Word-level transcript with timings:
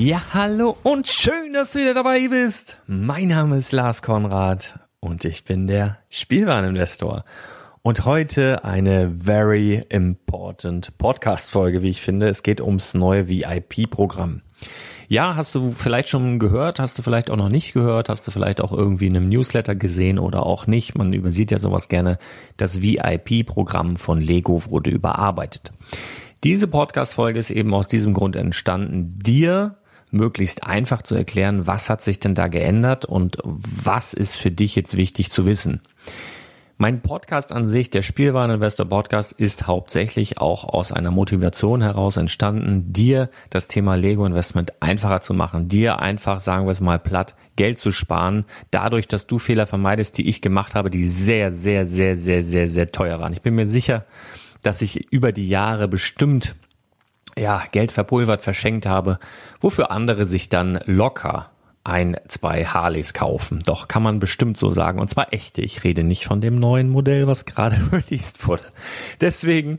Ja, 0.00 0.22
hallo 0.32 0.76
und 0.84 1.08
schön, 1.08 1.54
dass 1.54 1.72
du 1.72 1.80
wieder 1.80 1.92
dabei 1.92 2.28
bist. 2.28 2.78
Mein 2.86 3.26
Name 3.26 3.56
ist 3.56 3.72
Lars 3.72 4.00
Konrad 4.00 4.78
und 5.00 5.24
ich 5.24 5.44
bin 5.44 5.66
der 5.66 5.98
Spielwareninvestor. 6.08 7.24
Und 7.82 8.04
heute 8.04 8.64
eine 8.64 9.10
very 9.10 9.84
important 9.88 10.96
Podcast-Folge, 10.98 11.82
wie 11.82 11.88
ich 11.88 12.00
finde. 12.00 12.28
Es 12.28 12.44
geht 12.44 12.60
ums 12.60 12.94
neue 12.94 13.28
VIP-Programm. 13.28 14.42
Ja, 15.08 15.34
hast 15.34 15.56
du 15.56 15.72
vielleicht 15.72 16.06
schon 16.06 16.38
gehört, 16.38 16.78
hast 16.78 16.96
du 16.96 17.02
vielleicht 17.02 17.28
auch 17.28 17.36
noch 17.36 17.48
nicht 17.48 17.72
gehört, 17.72 18.08
hast 18.08 18.24
du 18.24 18.30
vielleicht 18.30 18.60
auch 18.60 18.72
irgendwie 18.72 19.08
in 19.08 19.16
einem 19.16 19.28
Newsletter 19.28 19.74
gesehen 19.74 20.20
oder 20.20 20.46
auch 20.46 20.68
nicht. 20.68 20.96
Man 20.96 21.12
übersieht 21.12 21.50
ja 21.50 21.58
sowas 21.58 21.88
gerne. 21.88 22.18
Das 22.56 22.82
VIP-Programm 22.82 23.96
von 23.96 24.20
Lego 24.20 24.62
wurde 24.66 24.90
überarbeitet. 24.90 25.72
Diese 26.44 26.68
Podcast-Folge 26.68 27.40
ist 27.40 27.50
eben 27.50 27.74
aus 27.74 27.88
diesem 27.88 28.14
Grund 28.14 28.36
entstanden, 28.36 29.18
dir 29.18 29.74
möglichst 30.12 30.64
einfach 30.64 31.02
zu 31.02 31.14
erklären, 31.14 31.66
was 31.66 31.90
hat 31.90 32.02
sich 32.02 32.18
denn 32.18 32.34
da 32.34 32.48
geändert 32.48 33.04
und 33.04 33.38
was 33.44 34.14
ist 34.14 34.36
für 34.36 34.50
dich 34.50 34.76
jetzt 34.76 34.96
wichtig 34.96 35.30
zu 35.30 35.46
wissen. 35.46 35.80
Mein 36.80 37.00
Podcast 37.00 37.50
an 37.50 37.66
sich, 37.66 37.90
der 37.90 38.02
Spielwareninvestor 38.02 38.86
Podcast, 38.86 39.32
ist 39.32 39.66
hauptsächlich 39.66 40.38
auch 40.38 40.62
aus 40.62 40.92
einer 40.92 41.10
Motivation 41.10 41.82
heraus 41.82 42.16
entstanden, 42.16 42.92
dir 42.92 43.30
das 43.50 43.66
Thema 43.66 43.96
Lego 43.96 44.24
Investment 44.24 44.74
einfacher 44.80 45.20
zu 45.20 45.34
machen, 45.34 45.66
dir 45.66 45.98
einfach, 45.98 46.38
sagen 46.38 46.66
wir 46.66 46.70
es 46.70 46.80
mal 46.80 47.00
platt, 47.00 47.34
Geld 47.56 47.80
zu 47.80 47.90
sparen, 47.90 48.44
dadurch, 48.70 49.08
dass 49.08 49.26
du 49.26 49.40
Fehler 49.40 49.66
vermeidest, 49.66 50.18
die 50.18 50.28
ich 50.28 50.40
gemacht 50.40 50.76
habe, 50.76 50.88
die 50.88 51.04
sehr, 51.04 51.50
sehr, 51.50 51.84
sehr, 51.84 52.14
sehr, 52.14 52.44
sehr, 52.44 52.68
sehr 52.68 52.92
teuer 52.92 53.18
waren. 53.18 53.32
Ich 53.32 53.42
bin 53.42 53.56
mir 53.56 53.66
sicher, 53.66 54.04
dass 54.62 54.80
ich 54.80 55.12
über 55.12 55.32
die 55.32 55.48
Jahre 55.48 55.88
bestimmt 55.88 56.54
ja, 57.38 57.62
Geld 57.72 57.92
verpulvert, 57.92 58.42
verschenkt 58.42 58.86
habe, 58.86 59.18
wofür 59.60 59.90
andere 59.90 60.26
sich 60.26 60.48
dann 60.48 60.80
locker 60.84 61.50
ein, 61.84 62.18
zwei 62.28 62.64
Harleys 62.64 63.14
kaufen. 63.14 63.62
Doch 63.64 63.88
kann 63.88 64.02
man 64.02 64.20
bestimmt 64.20 64.56
so 64.56 64.70
sagen. 64.70 65.00
Und 65.00 65.08
zwar 65.08 65.32
echte. 65.32 65.62
Ich 65.62 65.84
rede 65.84 66.04
nicht 66.04 66.26
von 66.26 66.40
dem 66.40 66.58
neuen 66.58 66.90
Modell, 66.90 67.26
was 67.26 67.46
gerade 67.46 67.76
released 67.92 68.46
wurde. 68.46 68.64
Deswegen 69.20 69.78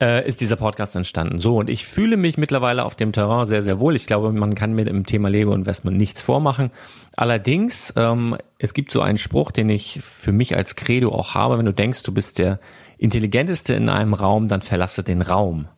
äh, 0.00 0.26
ist 0.26 0.40
dieser 0.40 0.56
Podcast 0.56 0.96
entstanden. 0.96 1.38
So, 1.38 1.58
und 1.58 1.70
ich 1.70 1.86
fühle 1.86 2.16
mich 2.16 2.36
mittlerweile 2.36 2.84
auf 2.84 2.96
dem 2.96 3.12
Terrain 3.12 3.46
sehr, 3.46 3.62
sehr 3.62 3.78
wohl. 3.78 3.94
Ich 3.94 4.06
glaube, 4.06 4.32
man 4.32 4.54
kann 4.54 4.72
mit 4.72 4.88
dem 4.88 5.06
Thema 5.06 5.28
Lego 5.28 5.54
Investment 5.54 5.96
nichts 5.96 6.20
vormachen. 6.20 6.72
Allerdings, 7.16 7.92
ähm, 7.96 8.36
es 8.58 8.74
gibt 8.74 8.90
so 8.90 9.00
einen 9.00 9.18
Spruch, 9.18 9.52
den 9.52 9.68
ich 9.68 10.00
für 10.02 10.32
mich 10.32 10.56
als 10.56 10.74
Credo 10.74 11.12
auch 11.12 11.34
habe. 11.34 11.58
Wenn 11.58 11.66
du 11.66 11.74
denkst, 11.74 12.02
du 12.02 12.12
bist 12.12 12.38
der 12.38 12.58
Intelligenteste 12.98 13.74
in 13.74 13.88
einem 13.88 14.14
Raum, 14.14 14.48
dann 14.48 14.62
verlasse 14.62 15.04
den 15.04 15.22
Raum 15.22 15.68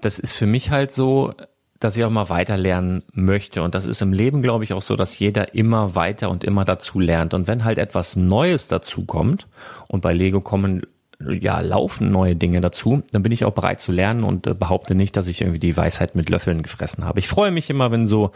das 0.00 0.18
ist 0.18 0.32
für 0.32 0.46
mich 0.46 0.70
halt 0.70 0.92
so, 0.92 1.32
dass 1.80 1.96
ich 1.96 2.04
auch 2.04 2.10
mal 2.10 2.28
weiter 2.28 2.56
lernen 2.56 3.02
möchte. 3.12 3.62
Und 3.62 3.74
das 3.74 3.86
ist 3.86 4.00
im 4.00 4.12
Leben, 4.12 4.42
glaube 4.42 4.64
ich, 4.64 4.72
auch 4.72 4.82
so, 4.82 4.96
dass 4.96 5.18
jeder 5.18 5.54
immer 5.54 5.94
weiter 5.94 6.30
und 6.30 6.44
immer 6.44 6.64
dazu 6.64 7.00
lernt. 7.00 7.34
Und 7.34 7.46
wenn 7.46 7.64
halt 7.64 7.78
etwas 7.78 8.16
Neues 8.16 8.68
dazu 8.68 9.04
kommt, 9.04 9.46
und 9.88 10.00
bei 10.00 10.12
Lego 10.12 10.40
kommen 10.40 10.82
ja 11.18 11.60
laufen 11.60 12.10
neue 12.10 12.36
Dinge 12.36 12.60
dazu, 12.60 13.02
dann 13.10 13.22
bin 13.22 13.32
ich 13.32 13.44
auch 13.44 13.52
bereit 13.52 13.80
zu 13.80 13.92
lernen 13.92 14.22
und 14.24 14.46
äh, 14.46 14.54
behaupte 14.54 14.94
nicht, 14.94 15.16
dass 15.16 15.28
ich 15.28 15.40
irgendwie 15.40 15.58
die 15.58 15.76
Weisheit 15.76 16.14
mit 16.14 16.28
Löffeln 16.28 16.62
gefressen 16.62 17.04
habe. 17.04 17.20
Ich 17.20 17.28
freue 17.28 17.50
mich 17.50 17.70
immer, 17.70 17.90
wenn 17.90 18.06
so 18.06 18.32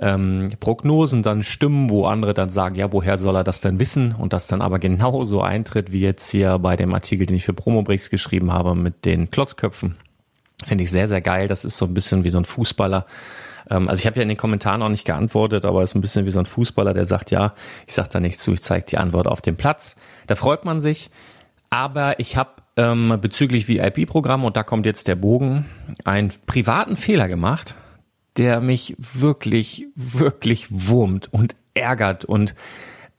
ähm, 0.00 0.46
Prognosen 0.60 1.22
dann 1.22 1.42
stimmen, 1.42 1.88
wo 1.90 2.06
andere 2.06 2.34
dann 2.34 2.50
sagen, 2.50 2.74
ja, 2.74 2.92
woher 2.92 3.18
soll 3.18 3.36
er 3.36 3.44
das 3.44 3.60
denn 3.60 3.80
wissen? 3.80 4.14
Und 4.14 4.32
das 4.32 4.46
dann 4.46 4.62
aber 4.62 4.78
genauso 4.78 5.40
eintritt, 5.40 5.92
wie 5.92 6.00
jetzt 6.00 6.30
hier 6.30 6.58
bei 6.58 6.76
dem 6.76 6.94
Artikel, 6.94 7.26
den 7.26 7.36
ich 7.36 7.44
für 7.44 7.54
Promobricks 7.54 8.10
geschrieben 8.10 8.52
habe 8.52 8.74
mit 8.74 9.04
den 9.04 9.30
Klotzköpfen. 9.30 9.96
Finde 10.64 10.84
ich 10.84 10.90
sehr, 10.90 11.08
sehr 11.08 11.20
geil. 11.20 11.46
Das 11.46 11.64
ist 11.64 11.76
so 11.76 11.86
ein 11.86 11.94
bisschen 11.94 12.24
wie 12.24 12.30
so 12.30 12.38
ein 12.38 12.44
Fußballer. 12.44 13.06
Ähm, 13.70 13.88
also 13.88 14.00
ich 14.00 14.06
habe 14.06 14.16
ja 14.16 14.22
in 14.22 14.28
den 14.28 14.36
Kommentaren 14.36 14.82
auch 14.82 14.88
nicht 14.88 15.04
geantwortet, 15.04 15.64
aber 15.64 15.82
es 15.82 15.90
ist 15.90 15.96
ein 15.96 16.00
bisschen 16.00 16.26
wie 16.26 16.30
so 16.30 16.38
ein 16.38 16.46
Fußballer, 16.46 16.92
der 16.92 17.06
sagt, 17.06 17.30
ja, 17.30 17.54
ich 17.86 17.94
sage 17.94 18.08
da 18.12 18.20
nichts 18.20 18.42
zu, 18.42 18.52
ich 18.52 18.62
zeige 18.62 18.86
die 18.86 18.98
Antwort 18.98 19.26
auf 19.26 19.40
dem 19.40 19.56
Platz. 19.56 19.96
Da 20.26 20.34
freut 20.34 20.64
man 20.64 20.80
sich. 20.80 21.10
Aber 21.70 22.18
ich 22.18 22.36
habe 22.36 22.50
ähm, 22.76 23.18
bezüglich 23.20 23.68
VIP-Programm, 23.68 24.44
und 24.44 24.56
da 24.56 24.64
kommt 24.64 24.86
jetzt 24.86 25.06
der 25.06 25.14
Bogen, 25.14 25.66
einen 26.04 26.32
privaten 26.46 26.96
Fehler 26.96 27.28
gemacht, 27.28 27.76
der 28.36 28.60
mich 28.60 28.96
wirklich, 28.98 29.86
wirklich 29.94 30.66
wurmt 30.70 31.32
und 31.32 31.54
ärgert. 31.74 32.24
Und 32.24 32.54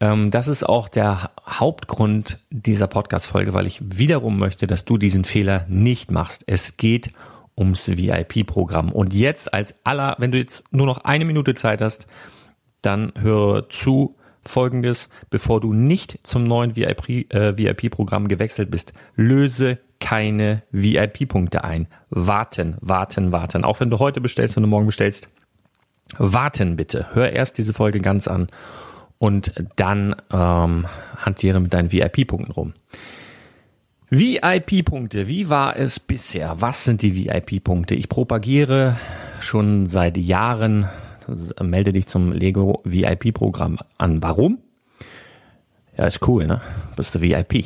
das 0.02 0.48
ist 0.48 0.64
auch 0.64 0.90
der 0.90 1.30
Hauptgrund 1.48 2.40
dieser 2.50 2.88
Podcast-Folge, 2.88 3.54
weil 3.54 3.68
ich 3.68 3.82
wiederum 3.84 4.40
möchte, 4.40 4.66
dass 4.66 4.84
du 4.84 4.98
diesen 4.98 5.24
Fehler 5.24 5.66
nicht 5.70 6.10
machst. 6.10 6.44
Es 6.48 6.76
geht 6.76 7.12
ums 7.56 7.88
VIP-Programm. 7.88 8.92
Und 8.92 9.14
jetzt 9.14 9.54
als 9.54 9.76
aller, 9.84 10.16
wenn 10.18 10.32
du 10.32 10.40
jetzt 10.40 10.64
nur 10.74 10.88
noch 10.88 11.04
eine 11.04 11.26
Minute 11.26 11.54
Zeit 11.54 11.82
hast, 11.82 12.08
dann 12.82 13.14
höre 13.20 13.70
zu 13.70 14.16
folgendes, 14.44 15.08
bevor 15.30 15.62
du 15.62 15.72
nicht 15.72 16.20
zum 16.24 16.46
neuen 16.46 16.76
VIP-Programm 16.76 18.26
äh, 18.26 18.28
gewechselt 18.28 18.72
bist, 18.72 18.94
löse 19.16 19.78
keine 20.00 20.64
VIP-Punkte 20.72 21.64
ein. 21.64 21.88
Warten, 22.10 22.76
warten, 22.82 23.32
warten. 23.32 23.64
Auch 23.64 23.80
wenn 23.80 23.92
du 23.92 24.00
heute 24.00 24.20
bestellst, 24.20 24.56
wenn 24.56 24.64
du 24.64 24.70
morgen 24.70 24.88
bestellst, 24.88 25.30
warten 26.18 26.76
bitte. 26.76 27.06
Hör 27.14 27.32
erst 27.32 27.60
diese 27.60 27.74
Folge 27.74 28.00
ganz 28.00 28.28
an 28.28 28.50
und 29.22 29.54
dann 29.76 30.16
ähm, 30.34 30.88
hantiere 31.16 31.60
mit 31.60 31.76
deinen 31.76 31.92
VIP-Punkten 31.92 32.52
rum. 32.52 32.74
VIP-Punkte, 34.10 35.28
wie 35.28 35.48
war 35.48 35.78
es 35.78 36.00
bisher? 36.00 36.56
Was 36.60 36.86
sind 36.86 37.04
die 37.04 37.16
VIP-Punkte? 37.16 37.94
Ich 37.94 38.10
propagiere 38.10 38.98
schon 39.40 39.86
seit 39.86 40.18
Jahren, 40.18 40.90
melde 41.62 41.94
dich 41.94 42.08
zum 42.08 42.32
Lego 42.32 42.82
VIP-Programm 42.84 43.78
an. 44.00 44.24
Warum? 44.24 44.58
Ja, 45.96 46.08
ist 46.08 46.28
cool, 46.28 46.48
ne? 46.48 46.60
Bist 46.98 47.14
du 47.14 47.22
VIP. 47.22 47.66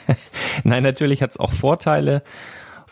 Nein, 0.64 0.82
natürlich 0.82 1.22
hat 1.22 1.30
es 1.30 1.38
auch 1.38 1.54
Vorteile. 1.54 2.22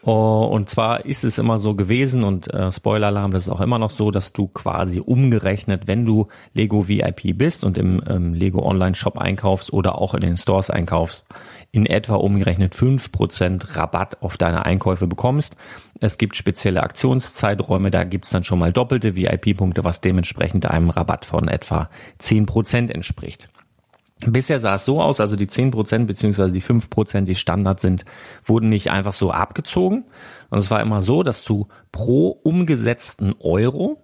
Oh, 0.06 0.46
und 0.52 0.68
zwar 0.68 1.06
ist 1.06 1.24
es 1.24 1.38
immer 1.38 1.56
so 1.56 1.74
gewesen 1.74 2.24
und 2.24 2.52
äh, 2.52 2.70
Spoiler-Alarm, 2.70 3.30
das 3.30 3.44
ist 3.44 3.48
auch 3.48 3.62
immer 3.62 3.78
noch 3.78 3.88
so, 3.88 4.10
dass 4.10 4.34
du 4.34 4.48
quasi 4.48 5.00
umgerechnet, 5.00 5.86
wenn 5.86 6.04
du 6.04 6.28
Lego 6.52 6.88
VIP 6.88 7.38
bist 7.38 7.64
und 7.64 7.78
im 7.78 8.02
ähm, 8.06 8.34
Lego 8.34 8.62
Online-Shop 8.62 9.16
einkaufst 9.16 9.72
oder 9.72 9.96
auch 9.96 10.12
in 10.12 10.20
den 10.20 10.36
Stores 10.36 10.68
einkaufst, 10.68 11.24
in 11.72 11.86
etwa 11.86 12.16
umgerechnet 12.16 12.74
fünf 12.74 13.12
Prozent 13.12 13.78
Rabatt 13.78 14.20
auf 14.20 14.36
deine 14.36 14.66
Einkäufe 14.66 15.06
bekommst. 15.06 15.56
Es 16.00 16.18
gibt 16.18 16.36
spezielle 16.36 16.82
Aktionszeiträume, 16.82 17.90
da 17.90 18.04
gibt's 18.04 18.28
dann 18.28 18.44
schon 18.44 18.58
mal 18.58 18.74
doppelte 18.74 19.16
VIP-Punkte, 19.16 19.84
was 19.84 20.02
dementsprechend 20.02 20.66
einem 20.66 20.90
Rabatt 20.90 21.24
von 21.24 21.48
etwa 21.48 21.88
zehn 22.18 22.44
Prozent 22.44 22.90
entspricht. 22.90 23.48
Bisher 24.26 24.58
sah 24.58 24.76
es 24.76 24.84
so 24.84 25.02
aus, 25.02 25.20
also 25.20 25.36
die 25.36 25.46
10% 25.46 26.06
beziehungsweise 26.06 26.52
die 26.52 26.62
5%, 26.62 27.22
die 27.22 27.34
Standard 27.34 27.80
sind, 27.80 28.04
wurden 28.42 28.68
nicht 28.68 28.90
einfach 28.90 29.12
so 29.12 29.30
abgezogen. 29.30 30.04
Und 30.50 30.58
es 30.58 30.70
war 30.70 30.80
immer 30.80 31.00
so, 31.00 31.22
dass 31.22 31.42
du 31.42 31.68
pro 31.92 32.28
umgesetzten 32.28 33.34
Euro, 33.40 34.02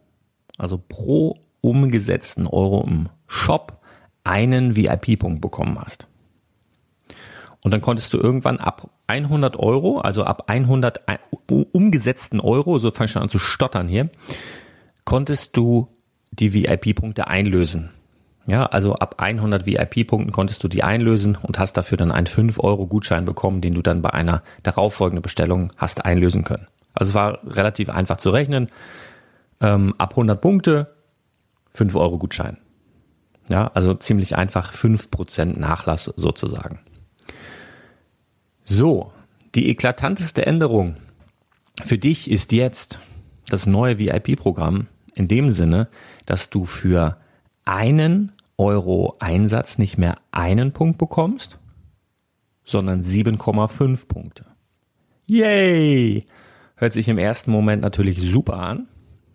also 0.58 0.78
pro 0.78 1.38
umgesetzten 1.60 2.46
Euro 2.46 2.84
im 2.86 3.08
Shop, 3.26 3.80
einen 4.24 4.76
VIP-Punkt 4.76 5.40
bekommen 5.40 5.78
hast. 5.80 6.06
Und 7.62 7.72
dann 7.72 7.80
konntest 7.80 8.12
du 8.12 8.18
irgendwann 8.18 8.58
ab 8.58 8.90
100 9.06 9.56
Euro, 9.56 9.98
also 9.98 10.24
ab 10.24 10.44
100 10.46 11.00
umgesetzten 11.48 12.40
Euro, 12.40 12.78
so 12.78 12.90
fange 12.90 13.06
ich 13.06 13.12
schon 13.12 13.22
an 13.22 13.28
zu 13.28 13.38
stottern 13.38 13.88
hier, 13.88 14.10
konntest 15.04 15.56
du 15.56 15.88
die 16.30 16.54
VIP-Punkte 16.54 17.26
einlösen. 17.26 17.90
Ja, 18.50 18.66
also 18.66 18.94
ab 18.94 19.14
100 19.18 19.64
VIP-Punkten 19.64 20.32
konntest 20.32 20.64
du 20.64 20.66
die 20.66 20.82
einlösen 20.82 21.38
und 21.40 21.60
hast 21.60 21.74
dafür 21.74 21.96
dann 21.96 22.10
einen 22.10 22.26
5-Euro-Gutschein 22.26 23.24
bekommen, 23.24 23.60
den 23.60 23.74
du 23.74 23.80
dann 23.80 24.02
bei 24.02 24.12
einer 24.12 24.42
darauffolgenden 24.64 25.22
Bestellung 25.22 25.72
hast 25.76 26.04
einlösen 26.04 26.42
können. 26.42 26.66
Also 26.92 27.10
es 27.10 27.14
war 27.14 27.38
relativ 27.46 27.90
einfach 27.90 28.16
zu 28.16 28.30
rechnen. 28.30 28.66
Ähm, 29.60 29.94
ab 29.98 30.14
100 30.14 30.40
Punkte 30.40 30.92
5 31.74 31.94
Euro 31.94 32.18
Gutschein. 32.18 32.56
Ja, 33.48 33.70
also 33.72 33.94
ziemlich 33.94 34.34
einfach 34.34 34.74
5% 34.74 35.56
Nachlass 35.56 36.06
sozusagen. 36.06 36.80
So, 38.64 39.12
die 39.54 39.68
eklatanteste 39.68 40.44
Änderung 40.44 40.96
für 41.84 41.98
dich 41.98 42.28
ist 42.28 42.50
jetzt 42.50 42.98
das 43.48 43.66
neue 43.66 44.00
VIP-Programm 44.00 44.88
in 45.14 45.28
dem 45.28 45.52
Sinne, 45.52 45.86
dass 46.26 46.50
du 46.50 46.64
für 46.64 47.16
einen 47.64 48.32
Euro 48.60 49.16
Einsatz 49.20 49.78
nicht 49.78 49.96
mehr 49.96 50.18
einen 50.32 50.72
Punkt 50.72 50.98
bekommst, 50.98 51.58
sondern 52.62 53.00
7,5 53.00 54.06
Punkte. 54.06 54.44
Yay! 55.24 56.26
Hört 56.76 56.92
sich 56.92 57.08
im 57.08 57.16
ersten 57.16 57.50
Moment 57.50 57.80
natürlich 57.80 58.20
super 58.20 58.58
an. 58.58 58.86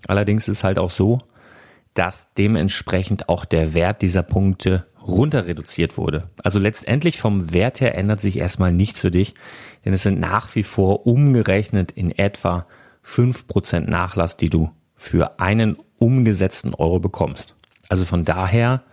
Allerdings 0.08 0.48
ist 0.48 0.64
halt 0.64 0.78
auch 0.78 0.92
so, 0.92 1.24
dass 1.96 2.34
dementsprechend 2.36 3.28
auch 3.28 3.46
der 3.46 3.74
Wert 3.74 4.04
dieser 4.04 4.22
Punkte 4.22 4.86
runter 5.02 5.48
reduziert 5.48 5.98
wurde. 5.98 6.30
Also 6.44 6.60
letztendlich 6.60 7.20
vom 7.20 7.52
Wert 7.52 7.82
her 7.82 7.98
ändert 7.98 8.22
sich 8.22 8.38
erstmal 8.38 8.72
nichts 8.72 9.02
für 9.02 9.12
dich, 9.12 9.34
denn 9.86 9.94
es 9.94 10.04
sind 10.04 10.20
nach 10.20 10.54
wie 10.56 10.64
vor 10.64 11.08
umgerechnet 11.08 11.92
in 11.92 12.12
etwa 12.12 12.68
5% 13.04 13.90
Nachlass, 13.90 14.38
die 14.38 14.52
du 14.52 14.70
für 14.96 15.40
einen 15.40 15.78
umgesetzten 15.98 16.76
Euro 16.76 17.00
bekommst. 17.00 17.56
Also 17.90 18.06
von 18.06 18.24
daher 18.24 18.84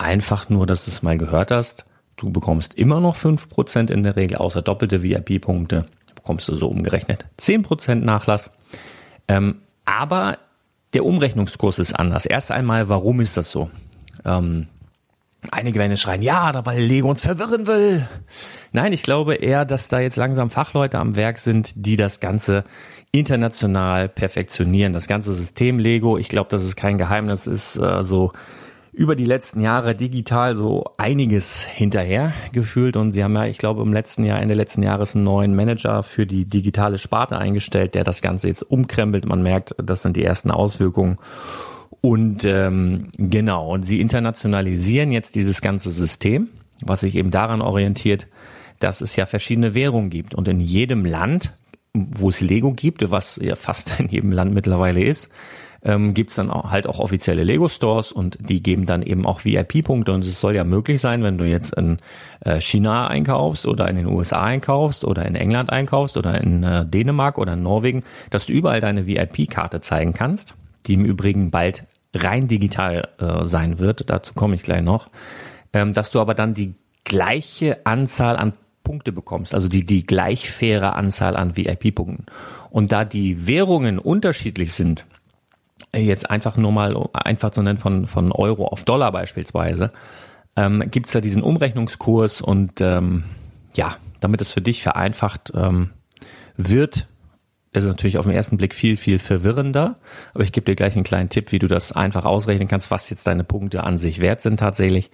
einfach 0.00 0.48
nur, 0.48 0.66
dass 0.66 0.86
du 0.86 0.90
es 0.90 1.02
mal 1.02 1.18
gehört 1.18 1.50
hast. 1.50 1.86
Du 2.16 2.30
bekommst 2.30 2.74
immer 2.74 3.00
noch 3.00 3.16
5% 3.16 3.90
in 3.90 4.02
der 4.02 4.16
Regel, 4.16 4.38
außer 4.38 4.62
doppelte 4.62 5.02
VIP-Punkte, 5.02 5.86
bekommst 6.14 6.48
du 6.48 6.54
so 6.54 6.68
umgerechnet 6.68 7.26
10% 7.38 7.96
Nachlass. 7.96 8.50
Ähm, 9.28 9.62
aber 9.84 10.38
der 10.92 11.04
Umrechnungskurs 11.04 11.78
ist 11.78 11.94
anders. 11.94 12.26
Erst 12.26 12.50
einmal, 12.50 12.88
warum 12.88 13.20
ist 13.20 13.36
das 13.36 13.50
so? 13.50 13.70
Ähm, 14.24 14.66
einige 15.50 15.78
werden 15.78 15.96
schreien, 15.96 16.22
ja, 16.22 16.52
da 16.52 16.66
weil 16.66 16.82
Lego 16.82 17.08
uns 17.08 17.22
verwirren 17.22 17.66
will. 17.66 18.06
Nein, 18.72 18.92
ich 18.92 19.02
glaube 19.02 19.36
eher, 19.36 19.64
dass 19.64 19.88
da 19.88 20.00
jetzt 20.00 20.16
langsam 20.16 20.50
Fachleute 20.50 20.98
am 20.98 21.16
Werk 21.16 21.38
sind, 21.38 21.86
die 21.86 21.96
das 21.96 22.20
Ganze 22.20 22.64
international 23.12 24.08
perfektionieren. 24.08 24.92
Das 24.92 25.08
ganze 25.08 25.32
System 25.32 25.78
Lego, 25.78 26.18
ich 26.18 26.28
glaube, 26.28 26.50
das 26.50 26.62
ist 26.62 26.76
kein 26.76 26.98
Geheimnis, 26.98 27.46
ist 27.46 27.76
äh, 27.76 28.04
so 28.04 28.32
über 28.92 29.14
die 29.14 29.24
letzten 29.24 29.60
Jahre 29.60 29.94
digital 29.94 30.56
so 30.56 30.84
einiges 30.96 31.64
hinterher 31.64 32.32
gefühlt 32.52 32.96
und 32.96 33.12
sie 33.12 33.22
haben 33.22 33.34
ja, 33.34 33.46
ich 33.46 33.58
glaube, 33.58 33.82
im 33.82 33.92
letzten 33.92 34.24
Jahr, 34.24 34.40
Ende 34.40 34.54
letzten 34.54 34.82
Jahres 34.82 35.14
einen 35.14 35.24
neuen 35.24 35.54
Manager 35.54 36.02
für 36.02 36.26
die 36.26 36.44
digitale 36.44 36.98
Sparte 36.98 37.38
eingestellt, 37.38 37.94
der 37.94 38.04
das 38.04 38.20
Ganze 38.20 38.48
jetzt 38.48 38.62
umkrempelt. 38.62 39.26
Man 39.26 39.42
merkt, 39.42 39.74
das 39.78 40.02
sind 40.02 40.16
die 40.16 40.24
ersten 40.24 40.50
Auswirkungen. 40.50 41.18
Und 42.00 42.44
ähm, 42.44 43.08
genau, 43.16 43.74
und 43.74 43.84
sie 43.84 44.00
internationalisieren 44.00 45.12
jetzt 45.12 45.34
dieses 45.34 45.60
ganze 45.60 45.90
System, 45.90 46.48
was 46.82 47.00
sich 47.00 47.14
eben 47.14 47.30
daran 47.30 47.60
orientiert, 47.60 48.26
dass 48.80 49.02
es 49.02 49.14
ja 49.14 49.26
verschiedene 49.26 49.74
Währungen 49.74 50.10
gibt. 50.10 50.34
Und 50.34 50.48
in 50.48 50.60
jedem 50.60 51.04
Land, 51.04 51.52
wo 51.92 52.30
es 52.30 52.40
Lego 52.40 52.72
gibt, 52.72 53.08
was 53.10 53.36
ja 53.36 53.54
fast 53.54 54.00
in 54.00 54.08
jedem 54.08 54.32
Land 54.32 54.54
mittlerweile 54.54 55.04
ist, 55.04 55.30
ähm, 55.82 56.14
gibt 56.14 56.30
es 56.30 56.36
dann 56.36 56.50
auch, 56.50 56.70
halt 56.70 56.86
auch 56.86 56.98
offizielle 56.98 57.44
Lego-Stores 57.44 58.12
und 58.12 58.38
die 58.48 58.62
geben 58.62 58.86
dann 58.86 59.02
eben 59.02 59.26
auch 59.26 59.44
VIP-Punkte 59.44 60.12
und 60.12 60.24
es 60.24 60.40
soll 60.40 60.54
ja 60.54 60.64
möglich 60.64 61.00
sein, 61.00 61.22
wenn 61.22 61.38
du 61.38 61.44
jetzt 61.44 61.74
in 61.74 61.98
äh, 62.40 62.60
China 62.60 63.08
einkaufst 63.08 63.66
oder 63.66 63.88
in 63.88 63.96
den 63.96 64.06
USA 64.06 64.42
einkaufst 64.42 65.04
oder 65.04 65.24
in 65.24 65.34
England 65.34 65.70
einkaufst 65.70 66.16
oder 66.16 66.40
in 66.40 66.62
äh, 66.62 66.84
Dänemark 66.84 67.38
oder 67.38 67.54
in 67.54 67.62
Norwegen, 67.62 68.04
dass 68.30 68.46
du 68.46 68.52
überall 68.52 68.80
deine 68.80 69.06
VIP-Karte 69.06 69.80
zeigen 69.80 70.12
kannst, 70.12 70.54
die 70.86 70.94
im 70.94 71.04
Übrigen 71.04 71.50
bald 71.50 71.84
rein 72.14 72.48
digital 72.48 73.08
äh, 73.18 73.46
sein 73.46 73.78
wird, 73.78 74.10
dazu 74.10 74.34
komme 74.34 74.54
ich 74.56 74.62
gleich 74.62 74.82
noch, 74.82 75.08
ähm, 75.72 75.92
dass 75.92 76.10
du 76.10 76.20
aber 76.20 76.34
dann 76.34 76.54
die 76.54 76.74
gleiche 77.04 77.86
Anzahl 77.86 78.36
an 78.36 78.52
Punkte 78.82 79.12
bekommst, 79.12 79.54
also 79.54 79.68
die, 79.68 79.86
die 79.86 80.04
gleich 80.04 80.50
faire 80.50 80.96
Anzahl 80.96 81.36
an 81.36 81.56
VIP-Punkten. 81.56 82.26
Und 82.70 82.92
da 82.92 83.04
die 83.04 83.46
Währungen 83.46 83.98
unterschiedlich 83.98 84.74
sind, 84.74 85.06
jetzt 85.94 86.30
einfach 86.30 86.56
nur 86.56 86.72
mal 86.72 86.96
einfach 87.12 87.50
zu 87.50 87.62
nennen 87.62 87.78
von, 87.78 88.06
von 88.06 88.32
Euro 88.32 88.66
auf 88.66 88.84
Dollar 88.84 89.12
beispielsweise, 89.12 89.92
ähm, 90.56 90.84
gibt 90.90 91.06
es 91.06 91.12
da 91.12 91.20
diesen 91.20 91.42
Umrechnungskurs 91.42 92.40
und 92.40 92.80
ähm, 92.80 93.24
ja, 93.74 93.96
damit 94.20 94.40
es 94.40 94.52
für 94.52 94.60
dich 94.60 94.82
vereinfacht 94.82 95.52
ähm, 95.54 95.90
wird, 96.56 97.06
ist 97.72 97.84
natürlich 97.84 98.18
auf 98.18 98.26
den 98.26 98.34
ersten 98.34 98.56
Blick 98.56 98.74
viel, 98.74 98.96
viel 98.96 99.18
verwirrender. 99.18 99.98
Aber 100.34 100.42
ich 100.42 100.52
gebe 100.52 100.64
dir 100.64 100.74
gleich 100.74 100.94
einen 100.96 101.04
kleinen 101.04 101.28
Tipp, 101.28 101.52
wie 101.52 101.60
du 101.60 101.68
das 101.68 101.92
einfach 101.92 102.24
ausrechnen 102.24 102.68
kannst, 102.68 102.90
was 102.90 103.08
jetzt 103.10 103.26
deine 103.26 103.44
Punkte 103.44 103.84
an 103.84 103.96
sich 103.96 104.20
wert 104.20 104.40
sind 104.40 104.58
tatsächlich. 104.58 105.10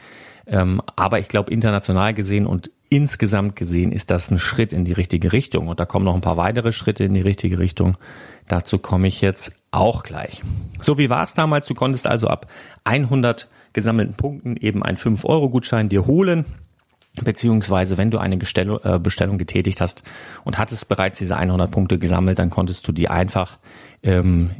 Ähm, 0.46 0.80
aber 0.96 1.18
ich 1.18 1.28
glaube, 1.28 1.52
international 1.52 2.14
gesehen 2.14 2.46
und 2.46 2.70
insgesamt 2.88 3.56
gesehen 3.56 3.92
ist 3.92 4.10
das 4.10 4.30
ein 4.30 4.38
Schritt 4.38 4.72
in 4.72 4.84
die 4.84 4.92
richtige 4.92 5.32
Richtung. 5.32 5.68
Und 5.68 5.80
da 5.80 5.84
kommen 5.84 6.04
noch 6.04 6.14
ein 6.14 6.20
paar 6.20 6.36
weitere 6.36 6.72
Schritte 6.72 7.04
in 7.04 7.14
die 7.14 7.20
richtige 7.20 7.58
Richtung. 7.58 7.96
Dazu 8.48 8.78
komme 8.78 9.08
ich 9.08 9.20
jetzt 9.20 9.52
auch 9.70 10.02
gleich. 10.02 10.42
So, 10.80 10.98
wie 10.98 11.10
war 11.10 11.22
es 11.22 11.34
damals? 11.34 11.66
Du 11.66 11.74
konntest 11.74 12.06
also 12.06 12.28
ab 12.28 12.46
100 12.84 13.48
gesammelten 13.72 14.14
Punkten 14.14 14.56
eben 14.56 14.82
einen 14.82 14.96
5-Euro-Gutschein 14.96 15.88
dir 15.88 16.06
holen 16.06 16.44
beziehungsweise 17.24 17.96
wenn 17.96 18.10
du 18.10 18.18
eine 18.18 18.36
äh, 18.36 18.98
Bestellung 18.98 19.38
getätigt 19.38 19.80
hast 19.80 20.02
und 20.44 20.58
hattest 20.58 20.88
bereits 20.88 21.18
diese 21.18 21.36
100 21.36 21.70
Punkte 21.70 21.98
gesammelt, 21.98 22.38
dann 22.38 22.50
konntest 22.50 22.86
du 22.86 22.92
die 22.92 23.08
einfach 23.08 23.58
ähm, 24.02 24.50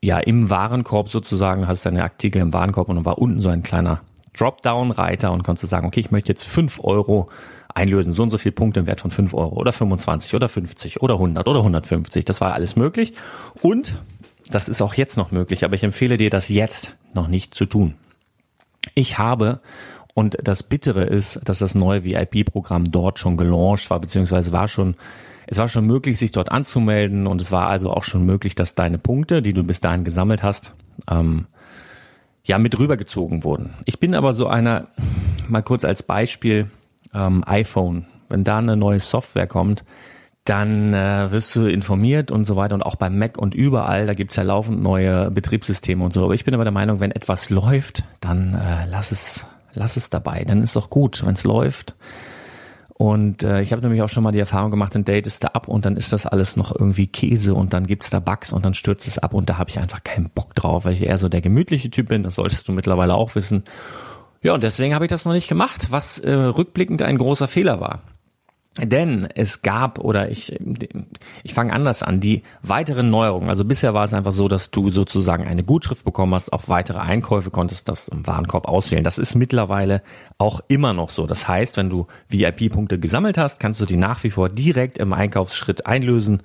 ja 0.00 0.18
im 0.18 0.50
Warenkorb 0.50 1.08
sozusagen, 1.08 1.68
hast 1.68 1.86
deine 1.86 2.02
Artikel 2.02 2.40
im 2.40 2.52
Warenkorb 2.52 2.88
und 2.88 2.96
dann 2.96 3.04
war 3.04 3.18
unten 3.18 3.40
so 3.40 3.50
ein 3.50 3.62
kleiner 3.62 4.00
Dropdown-Reiter 4.36 5.32
und 5.32 5.42
konntest 5.42 5.70
sagen, 5.70 5.86
okay, 5.86 6.00
ich 6.00 6.10
möchte 6.10 6.32
jetzt 6.32 6.44
5 6.44 6.80
Euro 6.82 7.28
einlösen, 7.74 8.12
so 8.12 8.22
und 8.22 8.30
so 8.30 8.38
viel 8.38 8.52
Punkte 8.52 8.80
im 8.80 8.86
Wert 8.86 9.00
von 9.00 9.10
5 9.10 9.34
Euro 9.34 9.56
oder 9.56 9.72
25 9.72 10.34
oder 10.34 10.48
50 10.48 11.02
oder 11.02 11.14
100 11.14 11.46
oder 11.48 11.60
150, 11.60 12.24
das 12.24 12.40
war 12.40 12.54
alles 12.54 12.76
möglich 12.76 13.14
und 13.60 13.96
das 14.50 14.68
ist 14.68 14.82
auch 14.82 14.94
jetzt 14.94 15.16
noch 15.16 15.30
möglich, 15.30 15.64
aber 15.64 15.74
ich 15.74 15.82
empfehle 15.82 16.16
dir 16.16 16.30
das 16.30 16.48
jetzt 16.48 16.96
noch 17.14 17.28
nicht 17.28 17.54
zu 17.54 17.64
tun. 17.64 17.94
Ich 18.94 19.18
habe 19.18 19.60
und 20.14 20.36
das 20.42 20.62
Bittere 20.62 21.04
ist, 21.04 21.40
dass 21.44 21.60
das 21.60 21.74
neue 21.74 22.04
VIP-Programm 22.04 22.84
dort 22.84 23.18
schon 23.18 23.36
gelauncht 23.36 23.88
war, 23.90 24.00
beziehungsweise 24.00 24.52
war 24.52 24.68
schon, 24.68 24.96
es 25.46 25.58
war 25.58 25.68
schon 25.68 25.86
möglich, 25.86 26.18
sich 26.18 26.32
dort 26.32 26.50
anzumelden 26.50 27.26
und 27.26 27.40
es 27.40 27.50
war 27.50 27.68
also 27.68 27.90
auch 27.90 28.04
schon 28.04 28.26
möglich, 28.26 28.54
dass 28.54 28.74
deine 28.74 28.98
Punkte, 28.98 29.40
die 29.40 29.54
du 29.54 29.64
bis 29.64 29.80
dahin 29.80 30.04
gesammelt 30.04 30.42
hast, 30.42 30.74
ähm, 31.10 31.46
ja, 32.44 32.58
mit 32.58 32.78
rübergezogen 32.78 33.44
wurden. 33.44 33.74
Ich 33.84 34.00
bin 34.00 34.14
aber 34.14 34.32
so 34.32 34.46
einer, 34.46 34.88
mal 35.48 35.62
kurz 35.62 35.84
als 35.84 36.02
Beispiel, 36.02 36.70
ähm, 37.14 37.44
iPhone. 37.46 38.06
Wenn 38.28 38.44
da 38.44 38.58
eine 38.58 38.76
neue 38.76 39.00
Software 39.00 39.46
kommt, 39.46 39.84
dann 40.44 40.92
äh, 40.92 41.30
wirst 41.30 41.54
du 41.54 41.66
informiert 41.66 42.30
und 42.30 42.44
so 42.44 42.56
weiter 42.56 42.74
und 42.74 42.82
auch 42.82 42.96
beim 42.96 43.18
Mac 43.18 43.38
und 43.38 43.54
überall, 43.54 44.06
da 44.06 44.14
gibt's 44.14 44.36
ja 44.36 44.42
laufend 44.42 44.82
neue 44.82 45.30
Betriebssysteme 45.30 46.02
und 46.02 46.12
so. 46.12 46.24
Aber 46.24 46.34
ich 46.34 46.44
bin 46.44 46.54
aber 46.54 46.64
der 46.64 46.72
Meinung, 46.72 46.98
wenn 46.98 47.12
etwas 47.12 47.50
läuft, 47.50 48.02
dann 48.20 48.54
äh, 48.54 48.86
lass 48.88 49.12
es 49.12 49.46
lass 49.74 49.96
es 49.96 50.10
dabei, 50.10 50.44
dann 50.44 50.62
ist 50.62 50.76
doch 50.76 50.90
gut, 50.90 51.24
wenn 51.24 51.34
es 51.34 51.44
läuft. 51.44 51.94
Und 52.94 53.42
äh, 53.42 53.62
ich 53.62 53.72
habe 53.72 53.82
nämlich 53.82 54.02
auch 54.02 54.08
schon 54.08 54.22
mal 54.22 54.32
die 54.32 54.38
Erfahrung 54.38 54.70
gemacht, 54.70 54.94
ein 54.94 55.04
Date 55.04 55.26
ist 55.26 55.42
da 55.42 55.48
ab 55.48 55.66
und 55.66 55.86
dann 55.86 55.96
ist 55.96 56.12
das 56.12 56.26
alles 56.26 56.56
noch 56.56 56.74
irgendwie 56.74 57.06
Käse 57.06 57.54
und 57.54 57.72
dann 57.72 57.86
gibt's 57.86 58.10
da 58.10 58.20
Bugs 58.20 58.52
und 58.52 58.64
dann 58.64 58.74
stürzt 58.74 59.06
es 59.06 59.18
ab 59.18 59.34
und 59.34 59.48
da 59.48 59.58
habe 59.58 59.70
ich 59.70 59.78
einfach 59.78 60.04
keinen 60.04 60.30
Bock 60.30 60.54
drauf, 60.54 60.84
weil 60.84 60.92
ich 60.92 61.02
eher 61.02 61.18
so 61.18 61.28
der 61.28 61.40
gemütliche 61.40 61.90
Typ 61.90 62.08
bin, 62.08 62.22
das 62.22 62.34
solltest 62.34 62.68
du 62.68 62.72
mittlerweile 62.72 63.14
auch 63.14 63.34
wissen. 63.34 63.64
Ja, 64.42 64.54
und 64.54 64.62
deswegen 64.62 64.94
habe 64.94 65.04
ich 65.04 65.08
das 65.08 65.24
noch 65.24 65.32
nicht 65.32 65.48
gemacht, 65.48 65.88
was 65.90 66.18
äh, 66.18 66.32
rückblickend 66.32 67.02
ein 67.02 67.16
großer 67.16 67.48
Fehler 67.48 67.80
war. 67.80 68.02
Denn 68.80 69.28
es 69.34 69.60
gab, 69.60 69.98
oder 69.98 70.30
ich, 70.30 70.58
ich 71.42 71.52
fange 71.52 71.74
anders 71.74 72.02
an, 72.02 72.20
die 72.20 72.42
weiteren 72.62 73.10
Neuerungen. 73.10 73.50
Also 73.50 73.66
bisher 73.66 73.92
war 73.92 74.04
es 74.04 74.14
einfach 74.14 74.32
so, 74.32 74.48
dass 74.48 74.70
du 74.70 74.88
sozusagen 74.88 75.46
eine 75.46 75.62
Gutschrift 75.62 76.06
bekommen 76.06 76.34
hast, 76.34 76.54
auf 76.54 76.70
weitere 76.70 76.98
Einkäufe 76.98 77.50
konntest 77.50 77.90
das 77.90 78.08
im 78.08 78.26
Warenkorb 78.26 78.66
auswählen. 78.66 79.04
Das 79.04 79.18
ist 79.18 79.34
mittlerweile 79.34 80.02
auch 80.38 80.60
immer 80.68 80.94
noch 80.94 81.10
so. 81.10 81.26
Das 81.26 81.46
heißt, 81.46 81.76
wenn 81.76 81.90
du 81.90 82.06
VIP-Punkte 82.30 82.98
gesammelt 82.98 83.36
hast, 83.36 83.60
kannst 83.60 83.78
du 83.82 83.84
die 83.84 83.98
nach 83.98 84.24
wie 84.24 84.30
vor 84.30 84.48
direkt 84.48 84.96
im 84.96 85.12
Einkaufsschritt 85.12 85.84
einlösen. 85.84 86.42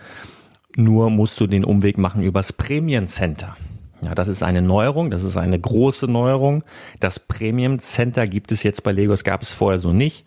Nur 0.75 1.09
musst 1.09 1.39
du 1.39 1.47
den 1.47 1.63
Umweg 1.63 1.97
machen 1.97 2.23
übers 2.23 2.51
Premium 2.51 3.07
Center. 3.07 3.55
Ja, 4.01 4.13
das 4.13 4.27
ist 4.27 4.43
eine 4.43 4.61
Neuerung, 4.61 5.11
das 5.11 5.23
ist 5.23 5.37
eine 5.37 5.57
große 5.57 6.07
Neuerung. 6.07 6.63
Das 6.99 7.19
Premium 7.19 7.79
Center 7.79 8.27
gibt 8.27 8.51
es 8.51 8.63
jetzt 8.63 8.83
bei 8.83 8.91
Lego, 8.91 9.13
es 9.13 9.23
gab 9.23 9.41
es 9.41 9.53
vorher 9.53 9.79
so 9.79 9.93
nicht 9.93 10.25